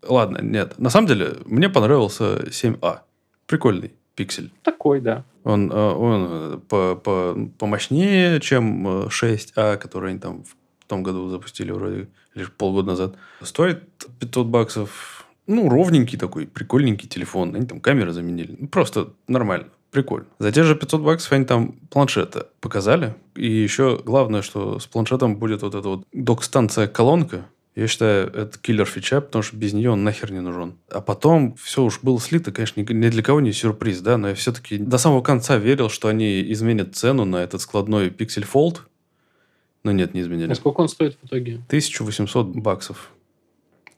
[0.02, 0.78] Ладно, нет.
[0.78, 3.00] На самом деле, мне понравился 7А.
[3.46, 4.50] Прикольный пиксель.
[4.62, 5.24] Такой, да.
[5.44, 11.28] Он, э, он э, по, по, помощнее, чем 6А, который они там в том году
[11.28, 13.14] запустили вроде лишь полгода назад.
[13.42, 13.82] Стоит
[14.20, 15.26] 500 баксов.
[15.46, 17.54] Ну, ровненький такой, прикольненький телефон.
[17.54, 18.56] Они там камеры заменили.
[18.59, 19.68] Ну, просто нормально.
[19.90, 20.26] Прикольно.
[20.38, 23.14] За те же 500 баксов они там планшета показали.
[23.35, 28.86] И еще главное, что с планшетом будет вот эта вот док-станция-колонка, я считаю, это киллер
[28.86, 30.76] фича, потому что без нее он нахер не нужен.
[30.90, 34.34] А потом все уж было слито, конечно, ни для кого не сюрприз, да, но я
[34.34, 38.78] все-таки до самого конца верил, что они изменят цену на этот складной Pixel Fold.
[39.84, 40.50] Но нет, не изменили.
[40.50, 41.60] А сколько он стоит в итоге?
[41.68, 43.10] 1800 баксов.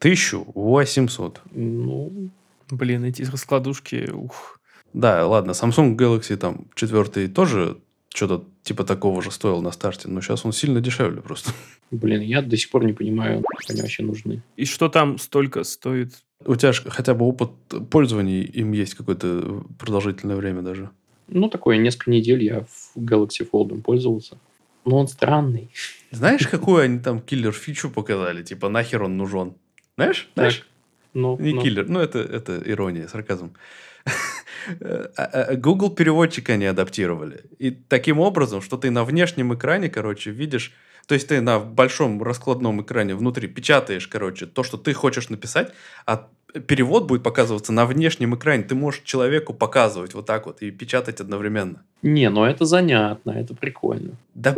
[0.01, 1.41] 1800.
[1.53, 2.31] Ну,
[2.71, 4.61] Блин, эти раскладушки, ух.
[4.93, 7.79] Да, ладно, Samsung Galaxy там четвертый тоже
[8.19, 11.53] что-то типа такого же стоил на старте, но сейчас он сильно дешевле просто.
[11.93, 14.43] блин, я до сих пор не понимаю, как они вообще нужны.
[14.57, 16.13] И что там столько стоит?
[16.45, 17.51] У тебя же хотя бы опыт
[17.91, 20.91] пользования им есть какое-то продолжительное время даже.
[21.29, 24.39] Ну, такое, несколько недель я в Galaxy Fold пользовался.
[24.85, 25.71] Но он странный.
[26.11, 28.43] Знаешь, какую они там киллер-фичу показали?
[28.43, 29.55] Типа, нахер он нужен?
[29.97, 30.29] Знаешь?
[30.35, 30.67] Знаешь?
[31.15, 31.63] Ну, Не ну.
[31.63, 31.89] киллер.
[31.89, 33.53] Ну, это, это ирония, сарказм.
[34.81, 37.45] А, а, Google переводчик они адаптировали.
[37.59, 40.73] И таким образом, что ты на внешнем экране, короче, видишь...
[41.07, 45.73] То есть ты на большом раскладном экране внутри печатаешь, короче, то, что ты хочешь написать,
[46.05, 46.29] а
[46.67, 48.63] перевод будет показываться на внешнем экране.
[48.63, 51.83] Ты можешь человеку показывать вот так вот и печатать одновременно.
[52.03, 54.17] Не, ну это занятно, это прикольно.
[54.35, 54.55] Да,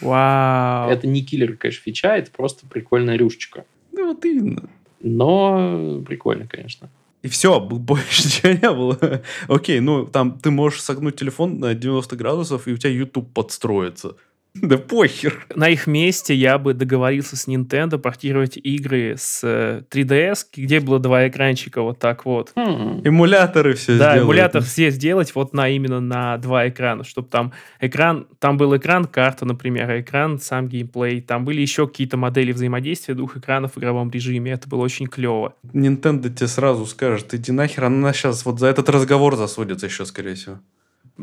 [0.00, 0.90] Вау.
[0.90, 3.64] Это не киллер, конечно, фича, это просто прикольная рюшечка.
[3.92, 4.68] ну вот именно.
[5.00, 6.90] Но прикольно, конечно.
[7.22, 9.22] И все, больше ничего не было.
[9.48, 14.16] Окей, ну там ты можешь согнуть телефон на 90 градусов, и у тебя YouTube подстроится.
[14.62, 15.46] Да похер.
[15.54, 20.98] На их месте я бы договорился с Nintendo портировать игры с э, 3DS, где было
[20.98, 22.52] два экранчика вот так вот.
[22.56, 24.22] Хм, Эмуляторы все да, сделают.
[24.24, 29.04] эмулятор все сделать вот на именно на два экрана, чтобы там экран, там был экран
[29.04, 33.78] карта, например, а экран сам геймплей, там были еще какие-то модели взаимодействия двух экранов в
[33.78, 35.54] игровом режиме, это было очень клево.
[35.72, 40.34] Nintendo тебе сразу скажет, иди нахер, она сейчас вот за этот разговор засудится еще, скорее
[40.34, 40.58] всего.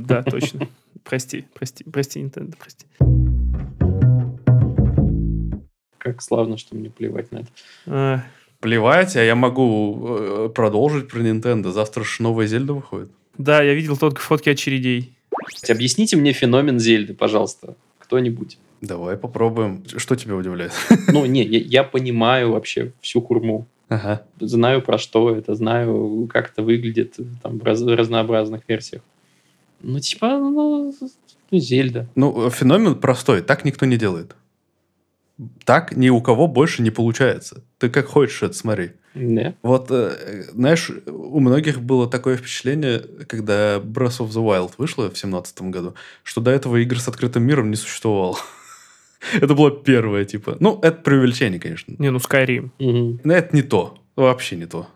[0.05, 0.67] Да, точно.
[1.03, 2.85] Прости, прости, прости, Nintendo, прости.
[5.97, 7.47] как славно, что мне плевать на это.
[7.85, 8.23] А,
[8.61, 11.71] Плевать, а я могу э, продолжить про Nintendo.
[11.71, 13.09] Завтра же новая Зельда выходит.
[13.37, 15.13] Да, я видел только фотки очередей.
[15.69, 18.57] Объясните мне феномен Зельды, пожалуйста, кто-нибудь.
[18.81, 19.83] Давай попробуем.
[19.97, 20.71] Что тебя удивляет?
[21.11, 23.67] Ну, не, я, я понимаю вообще всю хурму.
[23.89, 24.21] Ага.
[24.39, 29.01] Знаю, про что это, знаю, как это выглядит там, в раз- разнообразных версиях.
[29.81, 30.93] Ну, типа, ну,
[31.51, 32.09] Зельда.
[32.15, 33.41] Ну, феномен простой.
[33.41, 34.35] Так никто не делает.
[35.65, 37.63] Так ни у кого больше не получается.
[37.77, 38.91] Ты как хочешь это смотри.
[39.13, 39.53] Да.
[39.61, 45.17] Вот, э, знаешь, у многих было такое впечатление, когда Breath of the Wild вышло в
[45.17, 48.37] семнадцатом году, что до этого игр с открытым миром не существовало.
[49.33, 50.57] Это было первое, типа.
[50.59, 51.95] Ну, это преувеличение, конечно.
[51.97, 52.69] Не, ну Skyrim.
[52.79, 53.21] Мгм.
[53.23, 53.97] Но это не то.
[54.15, 54.87] Вообще не то.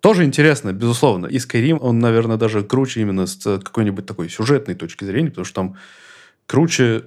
[0.00, 1.26] Тоже интересно, безусловно.
[1.26, 5.54] И Skyrim, он, наверное, даже круче именно с какой-нибудь такой сюжетной точки зрения, потому что
[5.54, 5.76] там
[6.46, 7.04] круче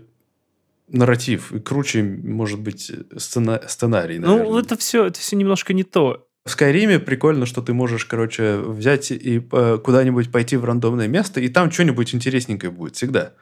[0.88, 4.45] нарратив, и круче, может быть, сцена- сценарий, наверное.
[4.45, 6.27] Ну, это все, это все немножко не то.
[6.45, 11.39] В Скайриме прикольно, что ты можешь, короче, взять и э, куда-нибудь пойти в рандомное место,
[11.39, 13.34] и там что-нибудь интересненькое будет всегда.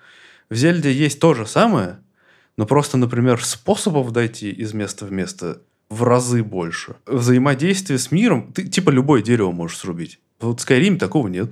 [0.49, 1.97] В Зельде есть то же самое,
[2.57, 5.61] но просто, например, способов дойти из места в место
[5.91, 6.95] в разы больше.
[7.05, 10.19] Взаимодействие с миром, ты типа любое дерево можешь срубить.
[10.39, 11.51] Вот в Skyrim такого нет.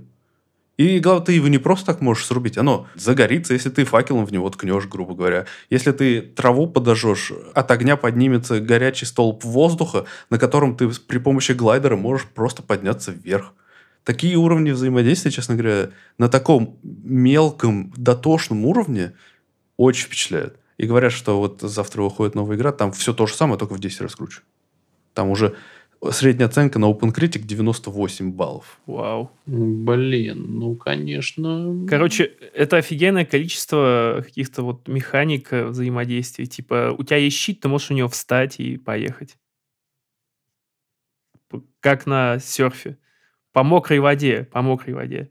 [0.77, 4.31] И главное, ты его не просто так можешь срубить, оно загорится, если ты факелом в
[4.31, 5.45] него ткнешь, грубо говоря.
[5.69, 11.51] Если ты траву подожжешь, от огня поднимется горячий столб воздуха, на котором ты при помощи
[11.51, 13.53] глайдера можешь просто подняться вверх.
[14.05, 19.11] Такие уровни взаимодействия, честно говоря, на таком мелком, дотошном уровне
[19.75, 20.55] очень впечатляют.
[20.79, 23.79] И говорят, что вот завтра выходит новая игра, там все то же самое, только в
[23.79, 24.43] 10 раз круче.
[25.13, 25.57] Там уже
[26.09, 28.79] средняя оценка на OpenCritic 98 баллов.
[28.85, 29.29] Вау.
[29.45, 31.85] Блин, ну, конечно.
[31.85, 36.45] Короче, это офигенное количество каких-то вот механик э, взаимодействия.
[36.45, 39.35] Типа, у тебя есть щит, ты можешь у него встать и поехать.
[41.81, 42.97] Как на серфе.
[43.51, 45.29] По мокрой воде, по мокрой воде.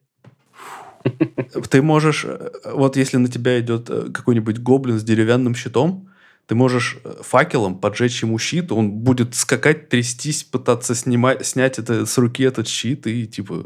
[1.71, 6.09] Ты можешь, э, вот если на тебя идет э, какой-нибудь гоблин с деревянным щитом,
[6.47, 12.07] ты можешь э, факелом поджечь ему щит, он будет скакать, трястись, пытаться снимать, снять это
[12.07, 13.64] с руки этот щит и типа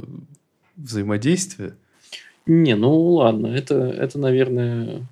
[0.77, 1.75] взаимодействие.
[2.47, 5.07] Не, ну ладно, это, это, наверное...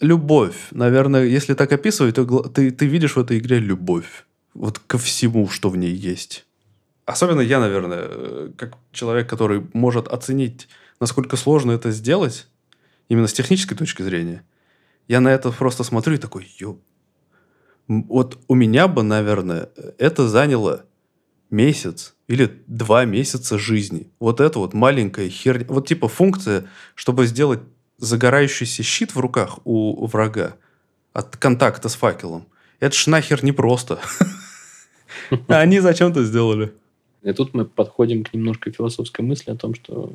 [0.00, 0.54] Любовь.
[0.70, 4.26] Наверное, если так описывать, то ты, ты видишь в этой игре любовь.
[4.54, 6.44] Вот ко всему, что в ней есть.
[7.06, 10.68] Особенно я, наверное, как человек, который может оценить,
[11.00, 12.46] насколько сложно это сделать,
[13.08, 14.44] именно с технической точки зрения,
[15.08, 16.78] я на это просто смотрю и такой, ё...
[17.88, 20.86] Вот у меня бы, наверное, это заняло
[21.50, 24.10] месяц или два месяца жизни.
[24.18, 25.66] Вот это вот маленькая херня.
[25.68, 27.60] Вот типа функция, чтобы сделать
[27.98, 30.56] загорающийся щит в руках у врага
[31.12, 32.48] от контакта с факелом.
[32.80, 34.00] Это ж нахер непросто.
[35.48, 36.72] А они зачем-то сделали.
[37.22, 40.12] И тут мы подходим к немножко философской мысли о том, что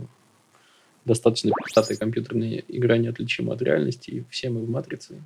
[1.05, 5.21] достаточно пи***тая компьютерная игра неотличима от реальности, и все мы в матрице.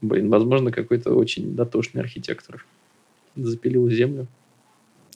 [0.00, 2.64] Блин, возможно, какой-то очень дотошный архитектор
[3.34, 4.26] запилил землю.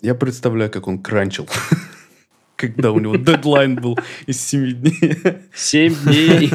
[0.01, 1.49] Я представляю, как он кранчил.
[2.57, 5.17] Когда у него дедлайн был из 7 дней.
[5.55, 6.51] Семь дней.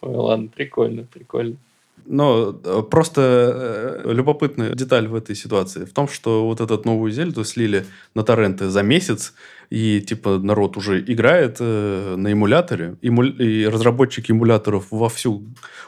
[0.00, 1.56] Ой, ладно, прикольно, прикольно.
[2.06, 7.12] Но э, просто э, любопытная деталь в этой ситуации в том, что вот этот новую
[7.12, 9.34] Зельду слили на торренты за месяц,
[9.70, 15.44] и типа народ уже играет э, на эмуляторе, Эму- и разработчики эмуляторов вовсю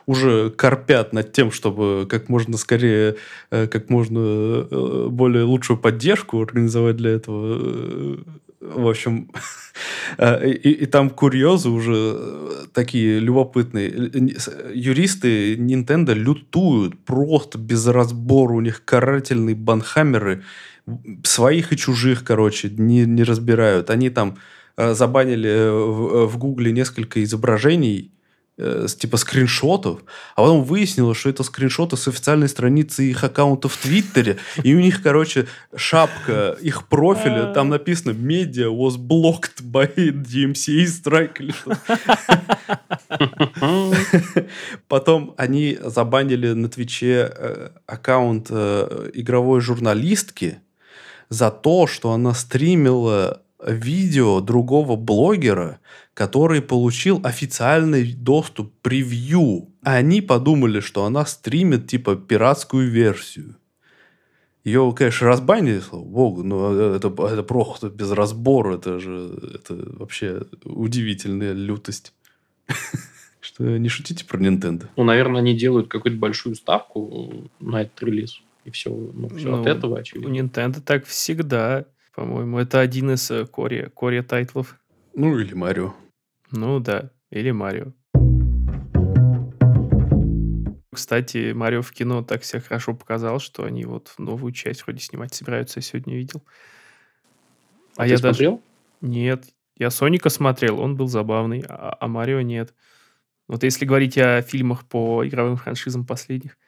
[0.07, 3.16] уже корпят над тем, чтобы как можно скорее,
[3.50, 8.18] э, как можно э, более лучшую поддержку организовать для этого.
[8.61, 9.31] В общем,
[10.19, 14.11] э, и, и там курьезы уже э, такие любопытные.
[14.75, 18.53] Юристы Nintendo лютуют просто без разбора.
[18.55, 20.42] У них карательные банхаммеры
[21.25, 23.90] своих и чужих, короче, не, не разбирают.
[23.90, 24.38] Они там
[24.77, 28.12] э, забанили в, в Гугле несколько изображений,
[28.59, 30.01] э, типа скриншотов,
[30.35, 34.81] а потом выяснилось, что это скриншоты с официальной страницы их аккаунта в Твиттере, и у
[34.81, 41.77] них, короче, шапка их профиля, там написано «Media was blocked by DMCA strike» или что
[44.88, 50.59] Потом они забанили на Твиче э, аккаунт э, игровой журналистки
[51.29, 55.79] за то, что она стримила видео другого блогера,
[56.16, 59.68] который получил официальный доступ превью.
[59.83, 63.57] А они подумали, что она стримит типа пиратскую версию.
[64.64, 68.76] Ее, конечно, разбанили, слава богу, но это, это просто без разбора.
[68.76, 72.14] Это же это вообще удивительная лютость.
[73.40, 74.87] Что не шутите про Nintendo.
[74.96, 78.40] Ну, наверное, они делают какую-то большую ставку на этот релиз.
[78.64, 80.33] И все, ну, все Ну, от этого У очевидно.
[80.33, 82.59] Nintendo так всегда, по-моему.
[82.59, 84.76] Это один из э, Кори, Кори тайтлов.
[85.14, 85.94] Ну, или Марио.
[86.51, 87.93] Ну да, или Марио.
[90.93, 95.35] Кстати, Марио в кино так себя хорошо показал, что они вот новую часть вроде снимать
[95.35, 96.43] собираются, я сегодня видел.
[97.97, 98.35] А, А, ты я даже...
[98.35, 98.63] смотрел?
[99.03, 99.45] Нет,
[99.77, 102.75] я Соника смотрел, он был забавный, а, а Марио нет.
[103.47, 106.59] Вот если говорить о фильмах по игровым франшизам последних.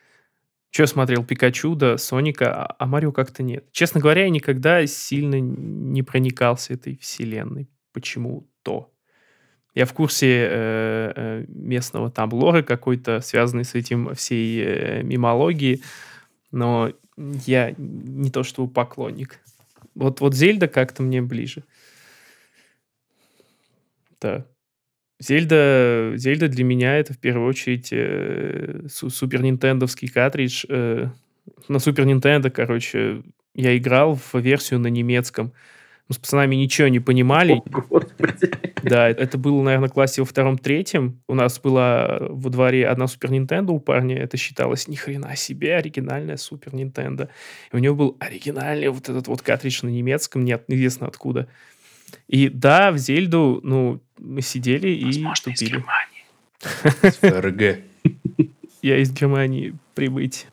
[0.71, 1.25] Что я смотрел?
[1.25, 3.67] Пикачу, да, Соника, а, а Марио как-то нет.
[3.73, 7.71] Честно говоря, я никогда сильно не проникался этой вселенной.
[7.93, 8.93] Почему-то.
[9.79, 15.85] Я в курсе э, э, местного там лора какой-то, связанный с этим всей э, мимологией,
[16.51, 16.93] но
[17.47, 19.39] я не то чтобы поклонник.
[19.95, 21.62] Вот, вот Зельда как-то мне ближе.
[24.20, 24.47] Да.
[25.20, 30.64] Зельда, Зельда для меня это в первую очередь э, су- супер нинтендовский картридж.
[30.68, 31.07] э,
[31.68, 33.22] на супер Нинтендо, короче,
[33.55, 35.53] я играл в версию на немецком.
[36.09, 37.53] Мы с пацанами ничего не понимали.
[37.53, 38.01] О.
[38.83, 41.20] Да, это было, наверное, в классе во втором-третьем.
[41.29, 44.16] У нас была во дворе одна Супер Нинтендо у парня.
[44.16, 47.29] Это считалось ни хрена себе оригинальная Супер Нинтендо.
[47.72, 51.49] И у него был оригинальный вот этот вот картридж на немецком, нет, неизвестно откуда.
[52.26, 55.76] И да, в Зельду, ну, мы сидели и Возможно, из тупили.
[55.76, 56.18] Германии.
[57.20, 57.85] ФРГ.
[58.83, 60.47] Я из Германии прибыть.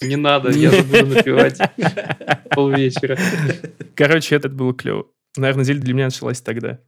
[0.00, 1.58] Не надо, я буду напевать
[2.50, 3.18] полвечера.
[3.94, 5.06] Короче, это было клево.
[5.36, 6.80] Наверное, Зельда для меня началась тогда.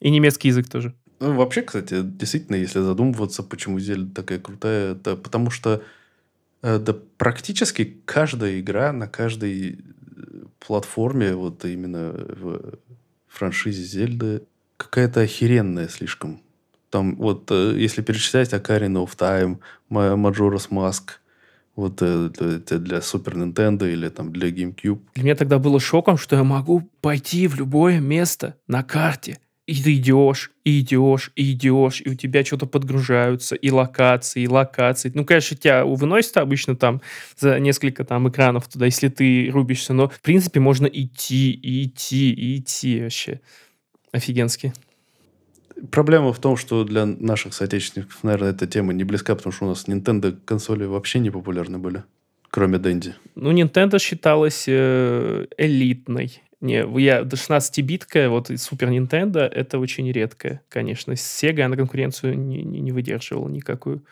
[0.00, 0.94] И немецкий язык тоже.
[1.20, 5.82] Ну, вообще, кстати, действительно, если задумываться, почему Зельда такая крутая, это потому что
[6.62, 9.76] э, да, практически каждая игра на каждой э,
[10.58, 12.78] платформе, вот именно в
[13.28, 14.42] франшизе Зельды,
[14.76, 16.42] какая-то охеренная слишком.
[16.90, 19.58] Там вот, э, если перечислять Ocarina of Time,
[19.90, 21.18] Ma- Majora's Mask,
[21.76, 26.16] вот э, для, для- Super Nintendo или там для GameCube, Для меня тогда было шоком,
[26.16, 29.38] что я могу пойти в любое место на карте.
[29.66, 34.48] И ты идешь, и идешь, и идешь, и у тебя что-то подгружаются, и локации, и
[34.48, 35.10] локации.
[35.14, 37.00] Ну, конечно, тебя выносит обычно там
[37.38, 42.30] за несколько там экранов туда, если ты рубишься, но, в принципе, можно идти, и идти,
[42.30, 43.40] и идти вообще.
[44.12, 44.74] Офигенски.
[45.90, 49.68] Проблема в том, что для наших соотечественников, наверное, эта тема не близка, потому что у
[49.68, 52.04] нас Nintendo консоли вообще не популярны были,
[52.50, 53.14] кроме Дэнди.
[53.34, 56.40] Ну, Nintendo считалась э, элитной.
[56.60, 61.14] Не, я до 16-битка, вот и Супер Nintendo, это очень редкое, конечно.
[61.14, 64.02] С Sega она конкуренцию не, не, не выдерживала никакую.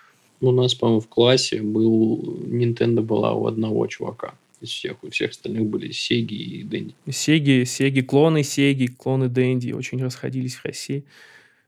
[0.43, 2.41] У нас, по-моему, в классе был...
[2.45, 5.03] Nintendo была у одного чувака из всех.
[5.03, 6.95] У всех остальных были Сеги и Дэнди.
[7.11, 11.05] Сеги, Сеги, клоны Сеги, клоны Дэнди очень расходились в России.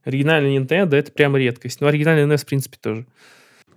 [0.05, 1.81] Оригинальный Nintendo это прям редкость.
[1.81, 3.07] Ну, оригинальный NES, в принципе, тоже.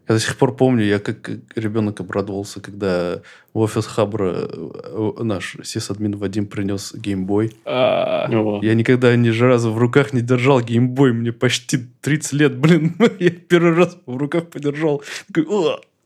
[0.08, 3.22] Я до сих пор помню, я как ребенок обрадовался, когда
[3.54, 7.52] в офис Хабра э, наш сисадмин Вадим принес геймбой.
[7.66, 11.12] А, О, Я никогда ни разу в руках не держал геймбой.
[11.12, 12.96] Мне почти 30 лет, блин.
[13.20, 15.04] Я первый раз в руках подержал.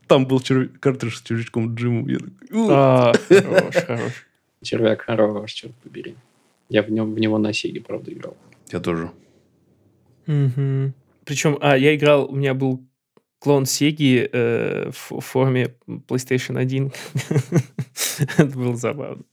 [0.07, 2.07] Там был черв- картридж с червячком Джимом.
[2.07, 4.26] Я такой, «О!» а, хорош, хорош.
[4.63, 6.15] червяк хорош, черт побери.
[6.69, 8.36] Я в, нем, в него на Сеге, правда, играл.
[8.72, 9.11] Я тоже.
[10.26, 12.84] Причем, а, я играл, у меня был
[13.39, 16.91] клон Сеги э, в в форме PlayStation 1.
[18.38, 19.24] Это было забавно.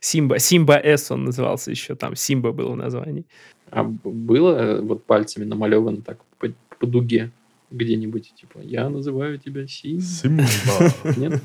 [0.00, 0.38] Симба.
[0.38, 2.14] Симба S он назывался еще там.
[2.14, 3.24] Симба было название.
[3.70, 7.32] А б- было э, вот пальцами намалевано так по, по дуге
[7.72, 10.00] где-нибудь, типа, я называю тебя Сим.
[10.00, 10.44] Симба.
[11.16, 11.42] Нет?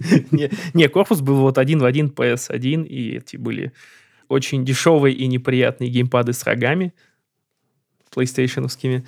[0.30, 3.72] не, не, корпус был вот один в один PS1, и эти были
[4.28, 6.94] очень дешевые и неприятные геймпады с рогами
[8.14, 9.04] PlayStationовскими,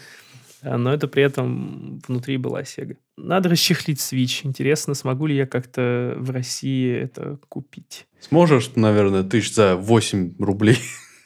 [0.62, 2.96] а, но это при этом внутри была Sega.
[3.16, 4.40] Надо расчехлить Switch.
[4.44, 8.06] Интересно, смогу ли я как-то в России это купить?
[8.20, 10.78] Сможешь, наверное, тысяч за 8 рублей.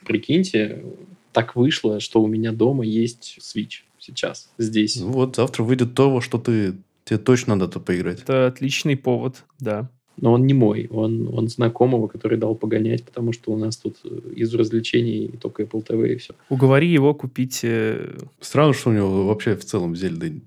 [0.06, 0.84] Прикиньте,
[1.32, 4.96] так вышло, что у меня дома есть Switch сейчас, здесь.
[4.96, 6.76] Ну вот, завтра выйдет то, во что ты...
[7.04, 8.20] Тебе точно надо-то поиграть.
[8.20, 9.90] Это отличный повод, да.
[10.20, 13.96] Но он не мой, он, он знакомого, который дал погонять, потому что у нас тут
[14.04, 16.34] э, из развлечений только Apple TV и все.
[16.50, 17.60] Уговори его купить...
[17.62, 20.40] э, Странно, что у него вообще в целом Зельды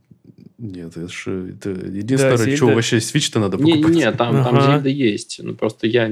[0.59, 0.95] нет.
[0.95, 3.95] Это, ж, это единственное, Да, что Зельда- вообще Switch-то надо покупать.
[3.95, 4.73] не, там, там Ага.
[4.73, 5.39] Зельда есть.
[5.43, 6.11] Ну, просто я,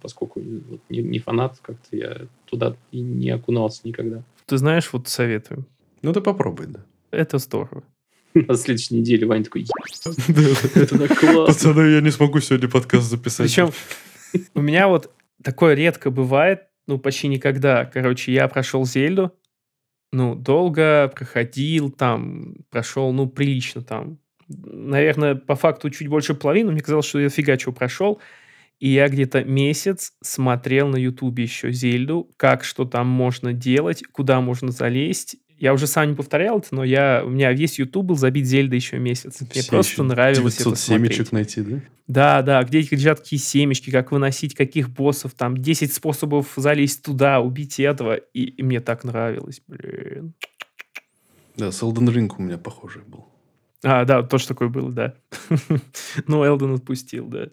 [0.00, 4.22] поскольку вот не, не фанат, как-то я туда и не окунался никогда.
[4.46, 5.64] Ты знаешь, вот советую.
[6.02, 6.80] Ну, ты попробуй, да.
[7.10, 7.82] Это здорово.
[8.48, 9.66] На следующей неделе Ваня такой,
[10.74, 11.46] это так классно.
[11.46, 13.46] Пацаны, я не смогу сегодня подкаст записать.
[13.46, 13.70] Причем
[14.54, 15.10] у меня вот
[15.42, 17.84] такое редко бывает, ну, почти никогда.
[17.84, 19.32] Короче, я прошел Зельду,
[20.12, 24.18] ну, долго проходил, там, прошел, ну, прилично там.
[24.48, 26.72] Наверное, по факту чуть больше половины.
[26.72, 28.20] Мне казалось, что я фига чего прошел.
[28.78, 34.40] И я где-то месяц смотрел на Ютубе еще Зельду, как что там можно делать, куда
[34.40, 35.36] можно залезть.
[35.62, 38.80] Я уже сам не повторял это, но я, у меня весь Ютуб был забит Зельдой
[38.80, 39.40] еще месяц.
[39.40, 41.12] Мне Все просто еще нравилось 900 это смотреть.
[41.12, 41.80] семечек найти, да?
[42.08, 47.04] Да, да, где эти лежат какие семечки, как выносить каких боссов, там 10 способов залезть
[47.04, 50.34] туда, убить этого, и, и мне так нравилось, блин.
[51.56, 53.28] Да, с Elden Ring у меня похожий был.
[53.84, 55.14] А, да, тоже такое было, да.
[56.26, 57.50] Ну, Elden отпустил, да.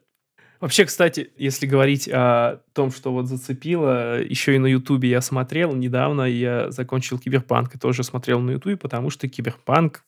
[0.59, 5.73] Вообще, кстати, если говорить о том, что вот зацепило, еще и на Ютубе я смотрел,
[5.73, 10.03] недавно я закончил Киберпанк и тоже смотрел на Ютубе, потому что Киберпанк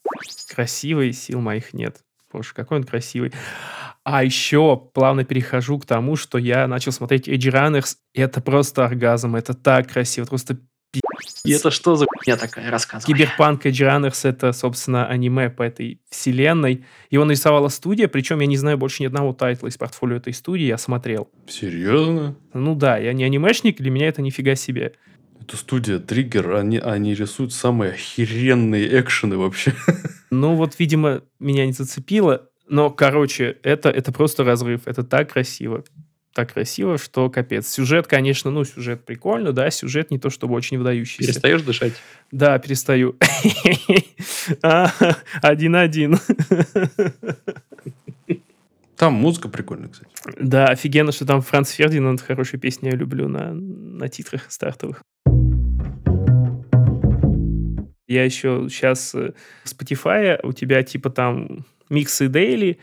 [0.54, 2.04] красивый, сил моих нет.
[2.34, 3.32] Боже, какой он красивый.
[4.04, 9.54] А еще плавно перехожу к тому, что я начал смотреть Edgerunners, это просто оргазм, это
[9.54, 10.58] так красиво, просто
[11.44, 13.14] И это что за хуйня такая рассказывай?
[13.14, 16.86] Киберпанк Edgerunners это, собственно, аниме по этой вселенной.
[17.10, 20.66] Его нарисовала студия, причем я не знаю больше ни одного тайтла из портфолио этой студии,
[20.66, 21.30] я смотрел.
[21.48, 22.36] Серьезно?
[22.54, 24.94] Ну да, я не анимешник, для меня это нифига себе.
[25.40, 29.74] Это студия Триггер, они, они рисуют самые охеренные экшены вообще.
[30.34, 35.84] Ну вот, видимо, меня не зацепило, но, короче, это, это просто разрыв, это так красиво.
[36.34, 37.68] Так красиво, что капец.
[37.68, 41.32] Сюжет, конечно, ну, сюжет прикольно, да, сюжет не то чтобы очень выдающийся.
[41.32, 41.94] Перестаешь дышать?
[42.32, 43.18] Да, перестаю.
[44.64, 44.92] А,
[45.42, 46.18] Один-один.
[48.96, 50.12] Там музыка прикольная, кстати.
[50.40, 55.02] Да, офигенно, что там Франц Фердинанд, хорошая песня, я люблю на, на титрах стартовых.
[58.08, 59.34] Я еще сейчас в
[59.66, 62.78] Spotify, у тебя типа там миксы дейли,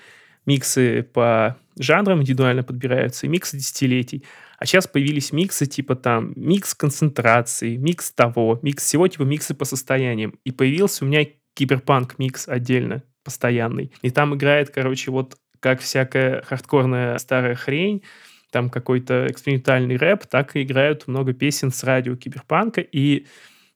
[0.49, 4.25] миксы по жанрам индивидуально подбираются, и миксы десятилетий.
[4.59, 9.67] А сейчас появились миксы типа там микс концентрации, микс того, микс всего, типа миксы по
[9.67, 10.39] состояниям.
[10.45, 13.93] И появился у меня киберпанк микс отдельно, постоянный.
[14.01, 18.03] И там играет, короче, вот как всякая хардкорная старая хрень,
[18.51, 23.27] там какой-то экспериментальный рэп, так и играют много песен с радио киберпанка, и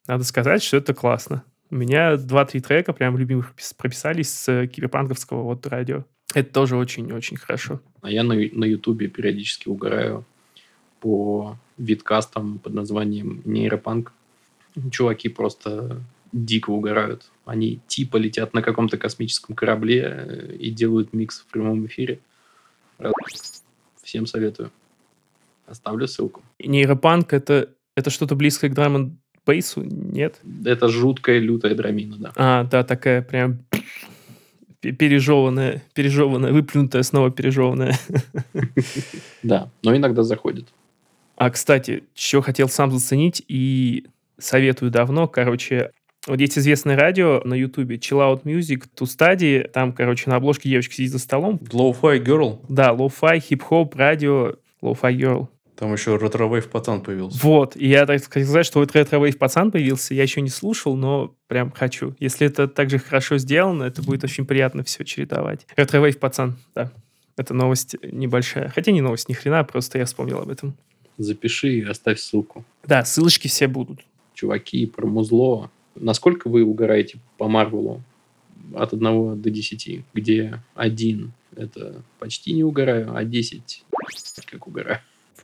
[0.06, 1.44] надо сказать, что это классно.
[1.70, 6.04] У меня два-три трека прям любимых прописались с киберпанковского вот радио.
[6.34, 7.80] Это тоже очень-очень хорошо.
[8.00, 10.24] А я на, на Ютубе периодически угораю
[11.00, 14.12] по видкастам под названием нейропанк.
[14.90, 16.00] Чуваки просто
[16.32, 17.30] дико угорают.
[17.44, 22.20] Они типа летят на каком-то космическом корабле э, и делают микс в прямом эфире.
[24.02, 24.70] Всем советую.
[25.66, 26.42] Оставлю ссылку.
[26.58, 30.40] Нейропанк это, это что-то близкое к драм бейсу, нет?
[30.64, 32.32] Это жуткая, лютая драмина, да.
[32.36, 33.64] А, да, такая прям
[34.82, 37.96] пережеванная, пережеванная, выплюнутая, снова пережеванная.
[39.42, 40.68] Да, но иногда заходит.
[41.36, 44.06] А, кстати, что хотел сам заценить и
[44.38, 45.90] советую давно, короче,
[46.26, 50.68] вот есть известное радио на Ютубе, Chill Out Music, To Study, там, короче, на обложке
[50.68, 51.58] девочка сидит за столом.
[51.70, 52.60] Low-Fi Girl?
[52.68, 55.48] Да, Low-Fi, хип-хоп, радио, Lofi Girl.
[55.76, 57.38] Там еще retrowave пацан появился.
[57.42, 61.34] Вот, и я так сказать, что вот retrowave пацан появился, я еще не слушал, но
[61.48, 62.14] прям хочу.
[62.20, 65.66] Если это так же хорошо сделано, это будет очень приятно все чередовать.
[65.76, 66.92] Retrowave пацан, да.
[67.36, 68.68] Это новость небольшая.
[68.68, 70.76] Хотя не новость, ни хрена, просто я вспомнил об этом.
[71.16, 72.64] Запиши и оставь ссылку.
[72.86, 74.00] Да, ссылочки все будут.
[74.34, 75.70] Чуваки, про музло.
[75.94, 78.02] Насколько вы угораете по Марвелу?
[78.74, 80.04] От 1 до 10.
[80.12, 83.84] Где один это почти не угораю, а 10
[84.46, 85.00] как угораю.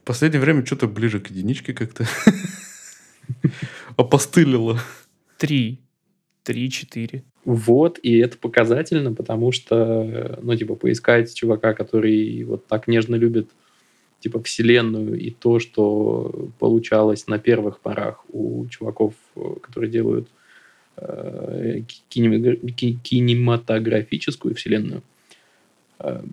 [0.09, 2.07] В последнее время что-то ближе к единичке как-то
[3.99, 4.81] опостылило.
[5.37, 5.81] Три.
[6.45, 7.25] Три-четыре.
[7.45, 13.51] Вот, и это показательно, потому что, ну, типа, поискать чувака, который вот так нежно любит,
[14.21, 19.13] типа, вселенную и то, что получалось на первых порах у чуваков,
[19.61, 20.31] которые делают
[20.97, 25.03] э, кинематографическую вселенную,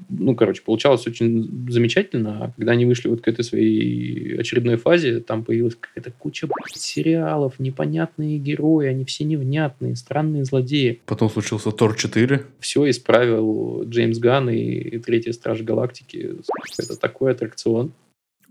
[0.10, 5.22] ну, короче, получалось очень замечательно, а когда они вышли вот к этой своей очередной фазе,
[5.22, 11.02] там появилась какая-то куча сериалов, непонятные герои, они все невнятные, странные злодеи.
[11.08, 12.46] Потом случился Тор 4.
[12.60, 16.36] Все исправил Джеймс Ганн и Третья Страж Галактики.
[16.78, 17.92] Это такой аттракцион.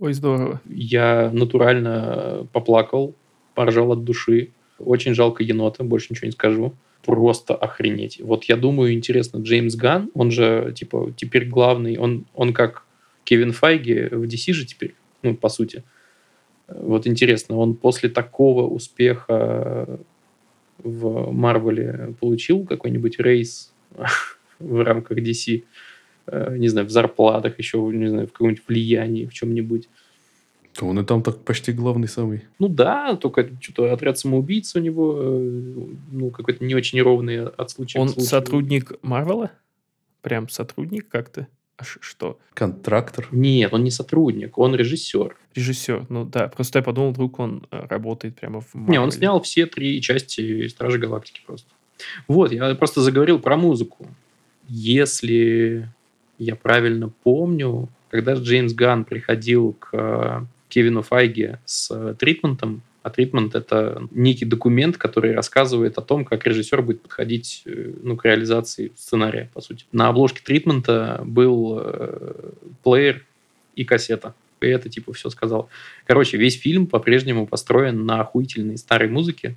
[0.01, 0.61] Ой, здорово.
[0.69, 3.15] Я натурально поплакал,
[3.55, 4.51] поржал от души.
[4.81, 6.75] Очень жалко енота, больше ничего не скажу
[7.05, 8.21] просто охренеть.
[8.21, 12.85] Вот я думаю, интересно, Джеймс Ган, он же, типа, теперь главный, он, он как
[13.25, 15.83] Кевин Файги в DC же теперь, ну, по сути.
[16.69, 20.01] Вот интересно, он после такого успеха
[20.79, 23.73] в Марвеле получил какой-нибудь рейс
[24.59, 25.65] в рамках DC,
[26.27, 29.89] э, не знаю, в зарплатах еще, не знаю, в каком-нибудь влиянии, в чем-нибудь.
[30.75, 32.43] То он и там так почти главный самый.
[32.59, 37.71] Ну да, только что-то отряд самоубийц у него, э, ну, какой-то не очень ровный от
[37.71, 38.29] случая Он к случаю.
[38.29, 39.53] сотрудник Марвела?
[40.21, 41.47] Прям сотрудник как-то?
[41.77, 42.39] А что?
[42.55, 43.29] Контрактор.
[43.31, 45.37] Нет, он не сотрудник, он режиссер.
[45.55, 46.49] Режиссер, ну да.
[46.49, 48.93] Просто я подумал, вдруг он э, работает прямо в Марвеле.
[48.93, 51.69] Не, он снял все три части Стражи Галактики просто.
[52.27, 54.07] Вот, я просто заговорил про музыку.
[54.69, 55.89] Если
[56.39, 62.83] я правильно помню, когда Джеймс Ганн приходил к Кевину Файге с э, тритментом.
[63.03, 68.17] А тритмент— это некий документ, который рассказывает о том, как режиссер будет подходить э, ну,
[68.17, 69.85] к реализации сценария, по сути.
[69.93, 72.53] На обложке тритмента был э,
[72.83, 73.25] плеер
[73.77, 74.35] и кассета.
[74.61, 75.69] И это типа все сказал.
[76.07, 79.57] Короче, весь фильм по-прежнему построен на охуительной старой музыке.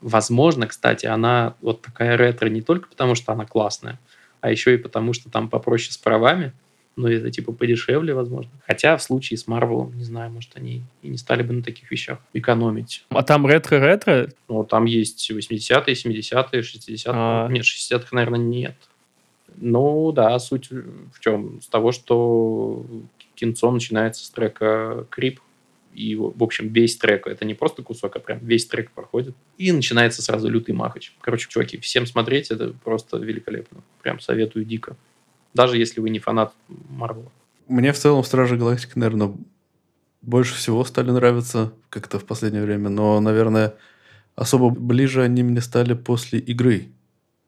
[0.00, 4.00] Возможно, кстати, она вот такая ретро не только потому, что она классная,
[4.40, 6.52] а еще и потому, что там попроще с правами–
[6.96, 8.50] но это типа подешевле, возможно.
[8.66, 11.90] Хотя в случае с Марвелом, не знаю, может, они и не стали бы на таких
[11.90, 13.04] вещах экономить.
[13.10, 14.30] А там ретро-ретро?
[14.48, 16.98] Ну, там есть 80-е, 70-е, 60-е.
[17.06, 17.48] А...
[17.48, 18.76] Нет, 60-х, наверное, нет.
[19.56, 21.60] Ну, да, суть в чем?
[21.60, 22.84] С того, что
[23.34, 25.40] кинцо начинается с трека «Крип»,
[25.94, 29.34] и, в общем, весь трек, это не просто кусок, а прям весь трек проходит.
[29.56, 31.14] И начинается сразу лютый махач.
[31.22, 33.82] Короче, чуваки, всем смотреть, это просто великолепно.
[34.02, 34.94] Прям советую дико
[35.56, 37.32] даже если вы не фанат Марвела.
[37.66, 39.32] Мне в целом Стражи Галактики, наверное,
[40.22, 42.90] больше всего стали нравиться как-то в последнее время.
[42.90, 43.74] Но, наверное,
[44.36, 46.88] особо ближе они мне стали после игры,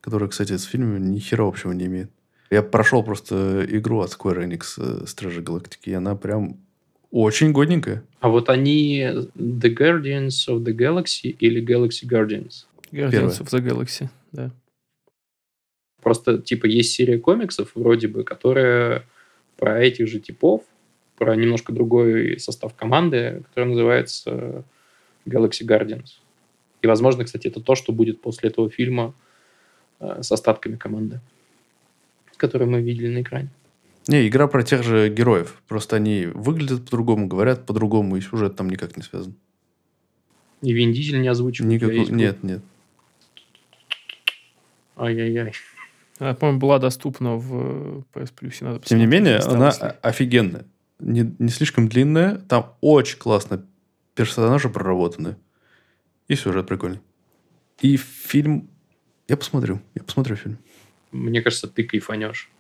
[0.01, 2.11] которая, кстати, с фильмом ни хера общего не имеет.
[2.51, 6.57] Я прошел просто игру от Square Enix э, Стражи Галактики, и она прям
[7.11, 8.03] очень годненькая.
[8.21, 9.01] А вот они
[9.37, 12.65] The Guardians of the Galaxy или Galaxy Guardians?
[12.91, 13.31] Guardians Первое.
[13.31, 14.51] of the Galaxy, да.
[16.03, 19.05] Просто, типа, есть серия комиксов, вроде бы, которая
[19.57, 20.63] про этих же типов,
[21.17, 24.65] про немножко другой состав команды, который называется
[25.27, 26.21] Galaxy Guardians.
[26.81, 29.15] И, возможно, кстати, это то, что будет после этого фильма
[29.99, 31.21] э, с остатками команды,
[32.37, 33.49] которые мы видели на экране.
[34.07, 35.61] Не, игра про тех же героев.
[35.67, 39.35] Просто они выглядят по-другому, говорят по-другому, и сюжет там никак не связан.
[40.63, 41.73] И Вин Дизель не озвучивает.
[41.73, 42.15] Никакого...
[42.15, 42.63] Нет, нет.
[44.97, 45.53] Ай-яй-яй.
[46.19, 48.55] Она, по-моему, была доступна в э, PS Plus.
[48.61, 49.69] Надо Тем не менее, она
[50.03, 50.64] офигенная.
[50.99, 52.37] Не, не слишком длинная.
[52.49, 53.64] Там очень классно
[54.14, 55.37] персонажи проработаны.
[56.27, 57.01] И сюжет прикольный.
[57.81, 58.69] И фильм...
[59.29, 59.81] Я посмотрю.
[59.95, 60.59] Я посмотрю фильм.
[61.12, 62.51] Мне кажется, ты кайфанешь.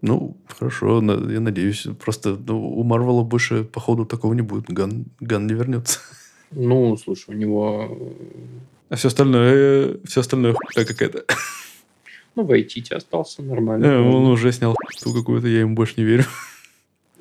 [0.00, 1.86] Ну, хорошо, я надеюсь.
[2.02, 4.66] Просто ну, у Марвела больше, походу, такого не будет.
[4.66, 5.98] Ган, Ган не вернется.
[6.52, 8.14] Ну, слушай, у него...
[8.88, 9.98] А все остальное...
[10.04, 11.24] Все остальное хуйня какая-то.
[12.36, 13.86] Ну, Вайтити остался нормально.
[13.86, 16.24] Э, Он уже снял ту какую-то, я ему больше не верю.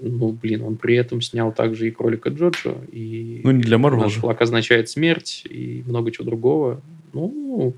[0.06, 4.04] Ну, блин, он при этом снял также и Кролика Джоджо, и Ну, не для Марвела
[4.04, 4.20] Наш же.
[4.20, 6.82] флаг означает смерть, и много чего другого.
[7.14, 7.74] Ну,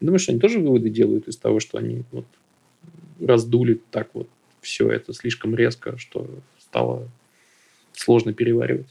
[0.00, 2.24] думаешь, они тоже выводы делают из того, что они вот
[3.20, 4.28] раздули так вот
[4.62, 6.26] все это слишком резко, что
[6.58, 7.08] стало
[7.92, 8.86] сложно переваривать.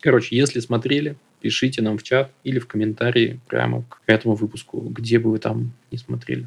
[0.00, 5.18] Короче, если смотрели, пишите нам в чат или в комментарии прямо к этому выпуску, где
[5.18, 6.46] бы вы там не смотрели.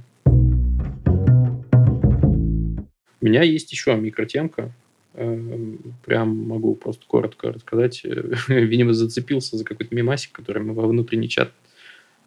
[3.22, 4.72] У меня есть еще микротемка.
[5.14, 8.02] Эм, Прям могу просто коротко рассказать.
[8.48, 11.52] Видимо, зацепился за какой-то мемасик, который мы во внутренний чат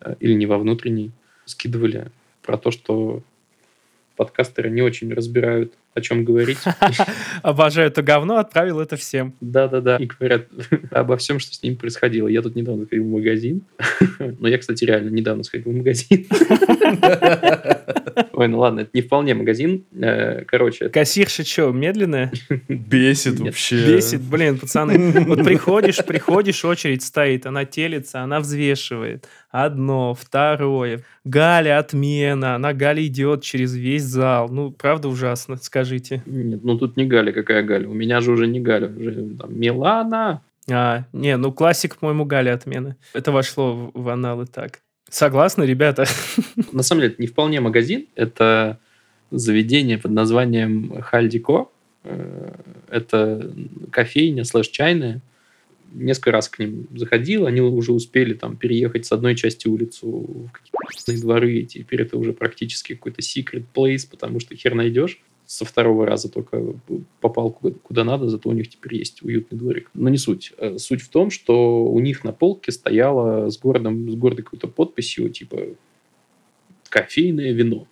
[0.00, 1.12] э, или не во внутренний
[1.44, 2.10] скидывали
[2.42, 3.22] про то, что
[4.16, 6.58] подкастеры не очень разбирают, о чем говорить.
[7.42, 9.34] Обожаю это говно, отправил это всем.
[9.40, 9.96] Да-да-да.
[9.96, 10.46] И говорят
[10.90, 12.28] обо всем, что с ними происходило.
[12.28, 13.62] Я тут недавно сходил в магазин.
[14.18, 16.26] Но я, кстати, реально недавно сходил в магазин.
[18.32, 19.84] Ой, ну ладно, это не вполне магазин.
[19.92, 22.32] Э, Короче, Кассирша что, медленная?
[22.68, 23.96] Бесит вообще.
[23.96, 25.24] Бесит, блин, пацаны.
[25.24, 29.26] Вот приходишь, приходишь, очередь стоит, она телится, она взвешивает.
[29.50, 31.02] Одно, второе.
[31.24, 34.48] Галя отмена, она Галя идет через весь зал.
[34.48, 36.22] Ну, правда ужасно, скажите.
[36.26, 37.88] Нет, ну тут не Галя, какая Галя.
[37.88, 40.42] У меня же уже не Галя, уже там Милана.
[40.70, 42.96] А, не, ну классик, по-моему, Галя отмена.
[43.12, 44.80] Это вошло в, в аналы так.
[45.10, 46.06] Согласны, ребята?
[46.72, 48.78] На самом деле, это не вполне магазин, это
[49.30, 51.68] заведение под названием Хальдико.
[52.04, 52.54] Э,
[52.88, 53.52] Это
[53.90, 55.20] кофейня слэш чайная.
[55.92, 60.48] Несколько раз к ним заходил, они уже успели там переехать с одной части улицы в
[60.52, 65.20] какие-то дворы, и теперь это уже практически какой-то secret place, потому что хер найдешь.
[65.52, 66.62] Со второго раза только
[67.20, 69.90] попал куда, куда надо, зато у них теперь есть уютный дворик.
[69.94, 70.52] Но не суть.
[70.58, 74.68] Э, Суть в том, что у них на полке стояло с городом, с гордой какой-то
[74.68, 75.58] подписью, типа
[76.88, 77.88] кофейное вино.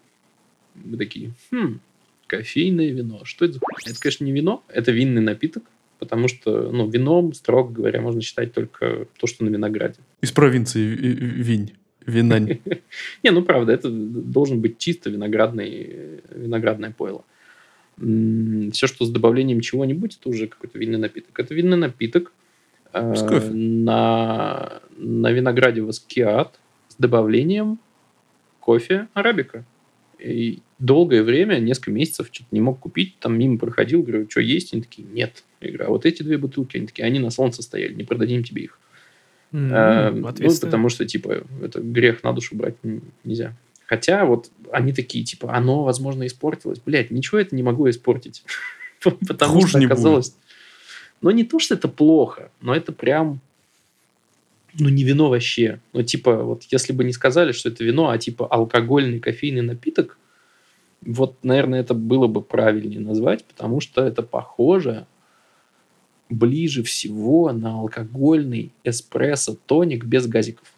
[0.76, 1.80] Мы такие, хм,
[2.28, 3.22] кофейное вино.
[3.24, 3.60] Что это за?
[3.86, 5.64] Это, конечно, не вино, это винный напиток,
[5.98, 9.98] потому что, ну, вином, строго говоря, можно считать только то, что на винограде.
[10.20, 11.72] Из провинции Ви- Ви- Винь.
[12.06, 12.60] Винань.
[13.24, 17.24] Не, ну правда, это должен быть чисто виноградный, виноградное пойло.
[18.00, 21.38] Все, что с добавлением чего-нибудь, это уже какой-то винный напиток.
[21.38, 22.32] Это винный напиток
[22.92, 23.14] э,
[23.52, 27.78] на, на винограде воскиат с добавлением
[28.60, 29.64] кофе арабика.
[30.18, 33.18] И долгое время, несколько месяцев, что-то не мог купить.
[33.20, 34.72] Там мимо проходил, говорю, что есть?
[34.72, 35.44] Они такие, нет.
[35.60, 38.42] Я говорю, а вот эти две бутылки, они такие, они на солнце стояли, не продадим
[38.44, 38.78] тебе их.
[39.52, 40.70] М, Э, Ну, ответственно.
[40.70, 42.74] потому что, типа, это грех на душу брать
[43.24, 43.56] нельзя.
[43.88, 46.78] Хотя вот они такие, типа, оно, возможно, испортилось.
[46.84, 48.44] Блять, ничего это не могу испортить.
[49.00, 50.36] Потому Хуже что не оказалось...
[51.20, 53.40] Но не то, что это плохо, но это прям...
[54.74, 55.80] Ну, не вино вообще.
[55.94, 60.18] Ну, типа, вот если бы не сказали, что это вино, а типа алкогольный кофейный напиток,
[61.00, 65.06] вот, наверное, это было бы правильнее назвать, потому что это похоже
[66.28, 70.70] ближе всего на алкогольный эспрессо-тоник без газиков.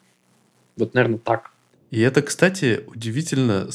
[0.77, 1.50] Вот, наверное, так.
[1.91, 3.69] И это, кстати, удивительно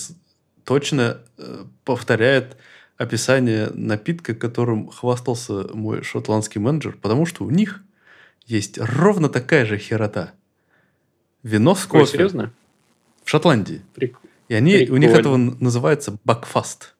[0.63, 2.57] точно э, повторяет
[2.97, 7.81] описание напитка, которым хвастался мой шотландский менеджер, потому что у них
[8.45, 10.31] есть ровно такая же херота.
[11.43, 12.53] Вино с Ой, кофе серьезно?
[13.23, 13.81] в Шотландии.
[13.95, 14.15] Прик-
[14.47, 16.95] И они, у них этого называется бакфаст.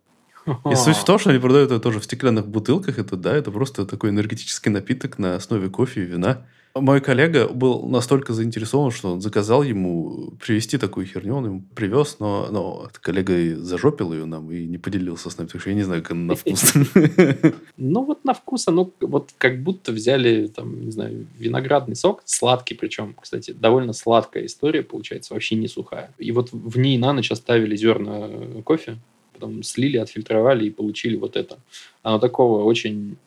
[0.69, 2.99] И суть в том, что они продают это тоже в стеклянных бутылках.
[2.99, 6.45] Это, да, это просто такой энергетический напиток на основе кофе и вина.
[6.77, 12.17] Мой коллега был настолько заинтересован, что он заказал ему привезти такую херню, он ему привез,
[12.19, 15.75] но, но коллега и зажопил ее нам и не поделился с нами, потому что я
[15.77, 16.73] не знаю, как она на вкус.
[17.77, 22.75] Ну вот на вкус оно вот как будто взяли, там, не знаю, виноградный сок, сладкий
[22.75, 26.13] причем, кстати, довольно сладкая история получается, вообще не сухая.
[26.17, 28.29] И вот в ней на ночь оставили зерна
[28.65, 28.97] кофе,
[29.31, 31.57] потом слили, отфильтровали и получили вот это.
[32.03, 33.17] Оно такого очень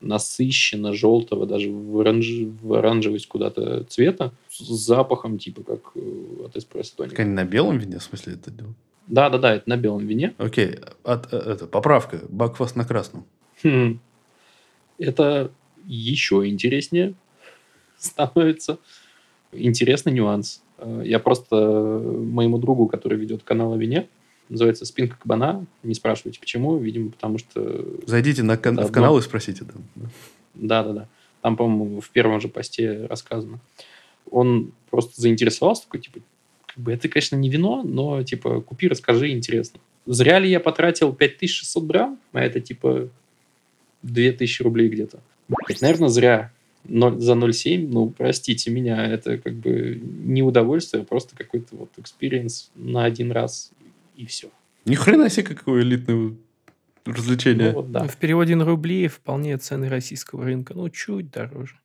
[0.00, 2.28] насыщенно желтого, даже в, оранж...
[2.62, 7.78] в оранжевость куда-то цвета, с запахом типа как э, от эспрессо Так они на белом
[7.78, 8.76] вине, в смысле, это делают?
[9.06, 10.34] Да, да, да, это на белом вине.
[10.38, 13.24] Окей, от, э, это, поправка, бакфаст на красном.
[13.62, 14.00] Хм.
[14.98, 15.50] Это
[15.86, 17.14] еще интереснее
[17.96, 18.78] становится.
[19.52, 20.62] Интересный нюанс.
[20.78, 24.08] Э, я просто моему другу, который ведет канал о вине,
[24.48, 25.66] Называется «Спинка кабана».
[25.82, 26.76] Не спрашивайте, почему.
[26.78, 27.84] Видимо, потому что...
[28.06, 29.64] Зайдите на кан- в канал и спросите.
[29.64, 30.10] Там.
[30.54, 31.08] Да-да-да.
[31.42, 33.60] Там, по-моему, в первом же посте рассказано.
[34.30, 36.20] Он просто заинтересовался, такой, типа,
[36.66, 39.80] как бы это, конечно, не вино, но, типа, купи, расскажи, интересно.
[40.06, 43.08] Зря ли я потратил 5600 драм, а это, типа,
[44.02, 45.20] 2000 рублей где-то?
[45.80, 46.52] наверное, зря.
[46.88, 51.90] 0, за 0,7, ну, простите меня, это как бы не удовольствие, а просто какой-то вот
[51.96, 53.72] experience на один раз
[54.16, 54.48] и все.
[54.84, 56.34] Ни хрена себе какое элитное
[57.04, 57.68] развлечение.
[57.68, 58.06] Ну, вот, да.
[58.06, 60.74] В переводе на рубли вполне цены российского рынка.
[60.74, 61.76] Ну, чуть дороже.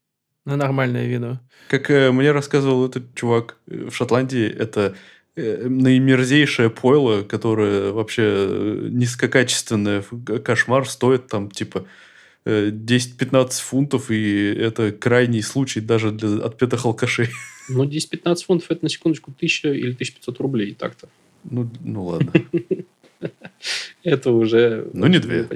[0.45, 1.39] На нормальное вино.
[1.67, 4.95] Как э, мне рассказывал этот чувак э, в Шотландии, это
[5.35, 10.03] э, наимерзейшее пойло, которое вообще э, низкокачественное,
[10.43, 11.85] кошмар, стоит там типа
[12.45, 17.29] 10-15 э, фунтов, и это крайний случай даже для отпетых алкашей.
[17.69, 21.07] Ну, 10-15 фунтов это на секундочку 1000 или 1500 рублей так-то.
[21.43, 22.31] Ну, ну ладно.
[24.03, 24.89] Это уже...
[24.93, 25.47] Ну, не две.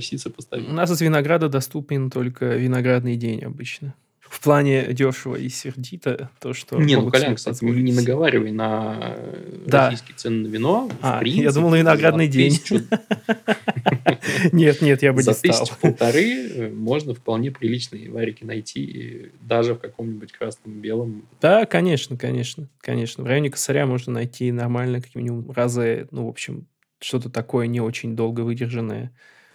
[0.51, 3.95] У нас из винограда доступен только виноградный день обычно.
[4.29, 6.77] В плане дешево и сердито, то, что...
[6.77, 9.17] Не, ну, Колян, кстати, не наговаривай на
[9.65, 9.85] да.
[9.85, 10.89] российские цены на вино.
[11.01, 12.59] А, принципе, я думал, на виноградный день.
[14.51, 15.35] Нет, нет, я бы не стал.
[15.35, 21.27] За тысячу полторы э, можно вполне приличные варики найти, даже в каком-нибудь красном, белом.
[21.41, 23.23] Да, конечно, конечно, конечно.
[23.23, 26.67] В районе косаря можно найти нормально, как минимум, разы, ну, в общем,
[26.99, 29.11] что-то такое не очень долго выдержанное.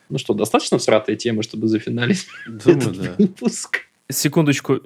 [0.08, 3.82] Ну что, достаточно всратая тема, чтобы зафиналить Думаю, этот выпуск?
[4.10, 4.80] Секундочку.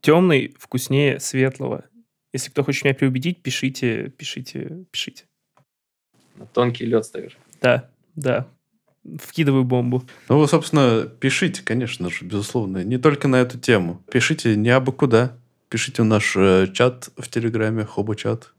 [0.00, 1.84] Темный вкуснее светлого.
[2.32, 5.24] Если кто хочет меня переубедить, пишите, пишите, пишите.
[6.36, 7.36] На тонкий лед ставишь.
[7.60, 8.46] Да, да.
[9.20, 10.04] Вкидываю бомбу.
[10.28, 12.84] Ну, вы, собственно, пишите, конечно же, безусловно.
[12.84, 14.02] Не только на эту тему.
[14.10, 15.36] Пишите не абы куда.
[15.68, 18.52] Пишите в наш э, чат в Телеграме, Хобо-чат.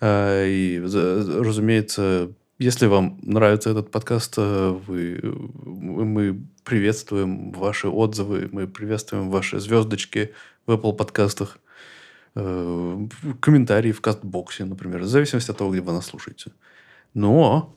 [0.00, 5.20] Э, и, разумеется, если вам нравится этот подкаст, э, вы,
[5.64, 10.32] мы приветствуем ваши отзывы, мы приветствуем ваши звездочки
[10.66, 11.58] в Apple подкастах,
[12.34, 13.08] э,
[13.40, 16.52] комментарии в кастбоксе, например, в зависимости от того, где вы нас слушаете.
[17.12, 17.76] Но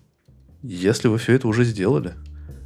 [0.63, 2.13] если вы все это уже сделали,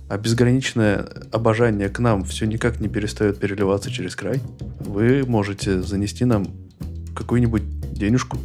[0.08, 4.40] а безграничное обожание к нам все никак не перестает переливаться через край,
[4.80, 6.46] вы можете занести нам
[7.16, 8.38] какую-нибудь денежку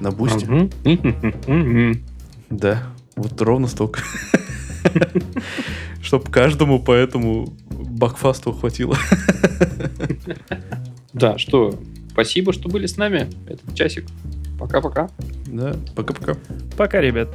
[0.00, 0.70] на бусте.
[2.50, 2.82] Да,
[3.16, 4.02] вот ровно столько.
[6.02, 8.96] Чтоб каждому по этому бакфасту хватило.
[11.12, 11.78] Да, что,
[12.10, 14.06] спасибо, что были с нами этот часик.
[14.58, 15.10] Пока-пока.
[15.46, 16.36] Да, пока-пока.
[16.76, 17.28] Пока, ребят.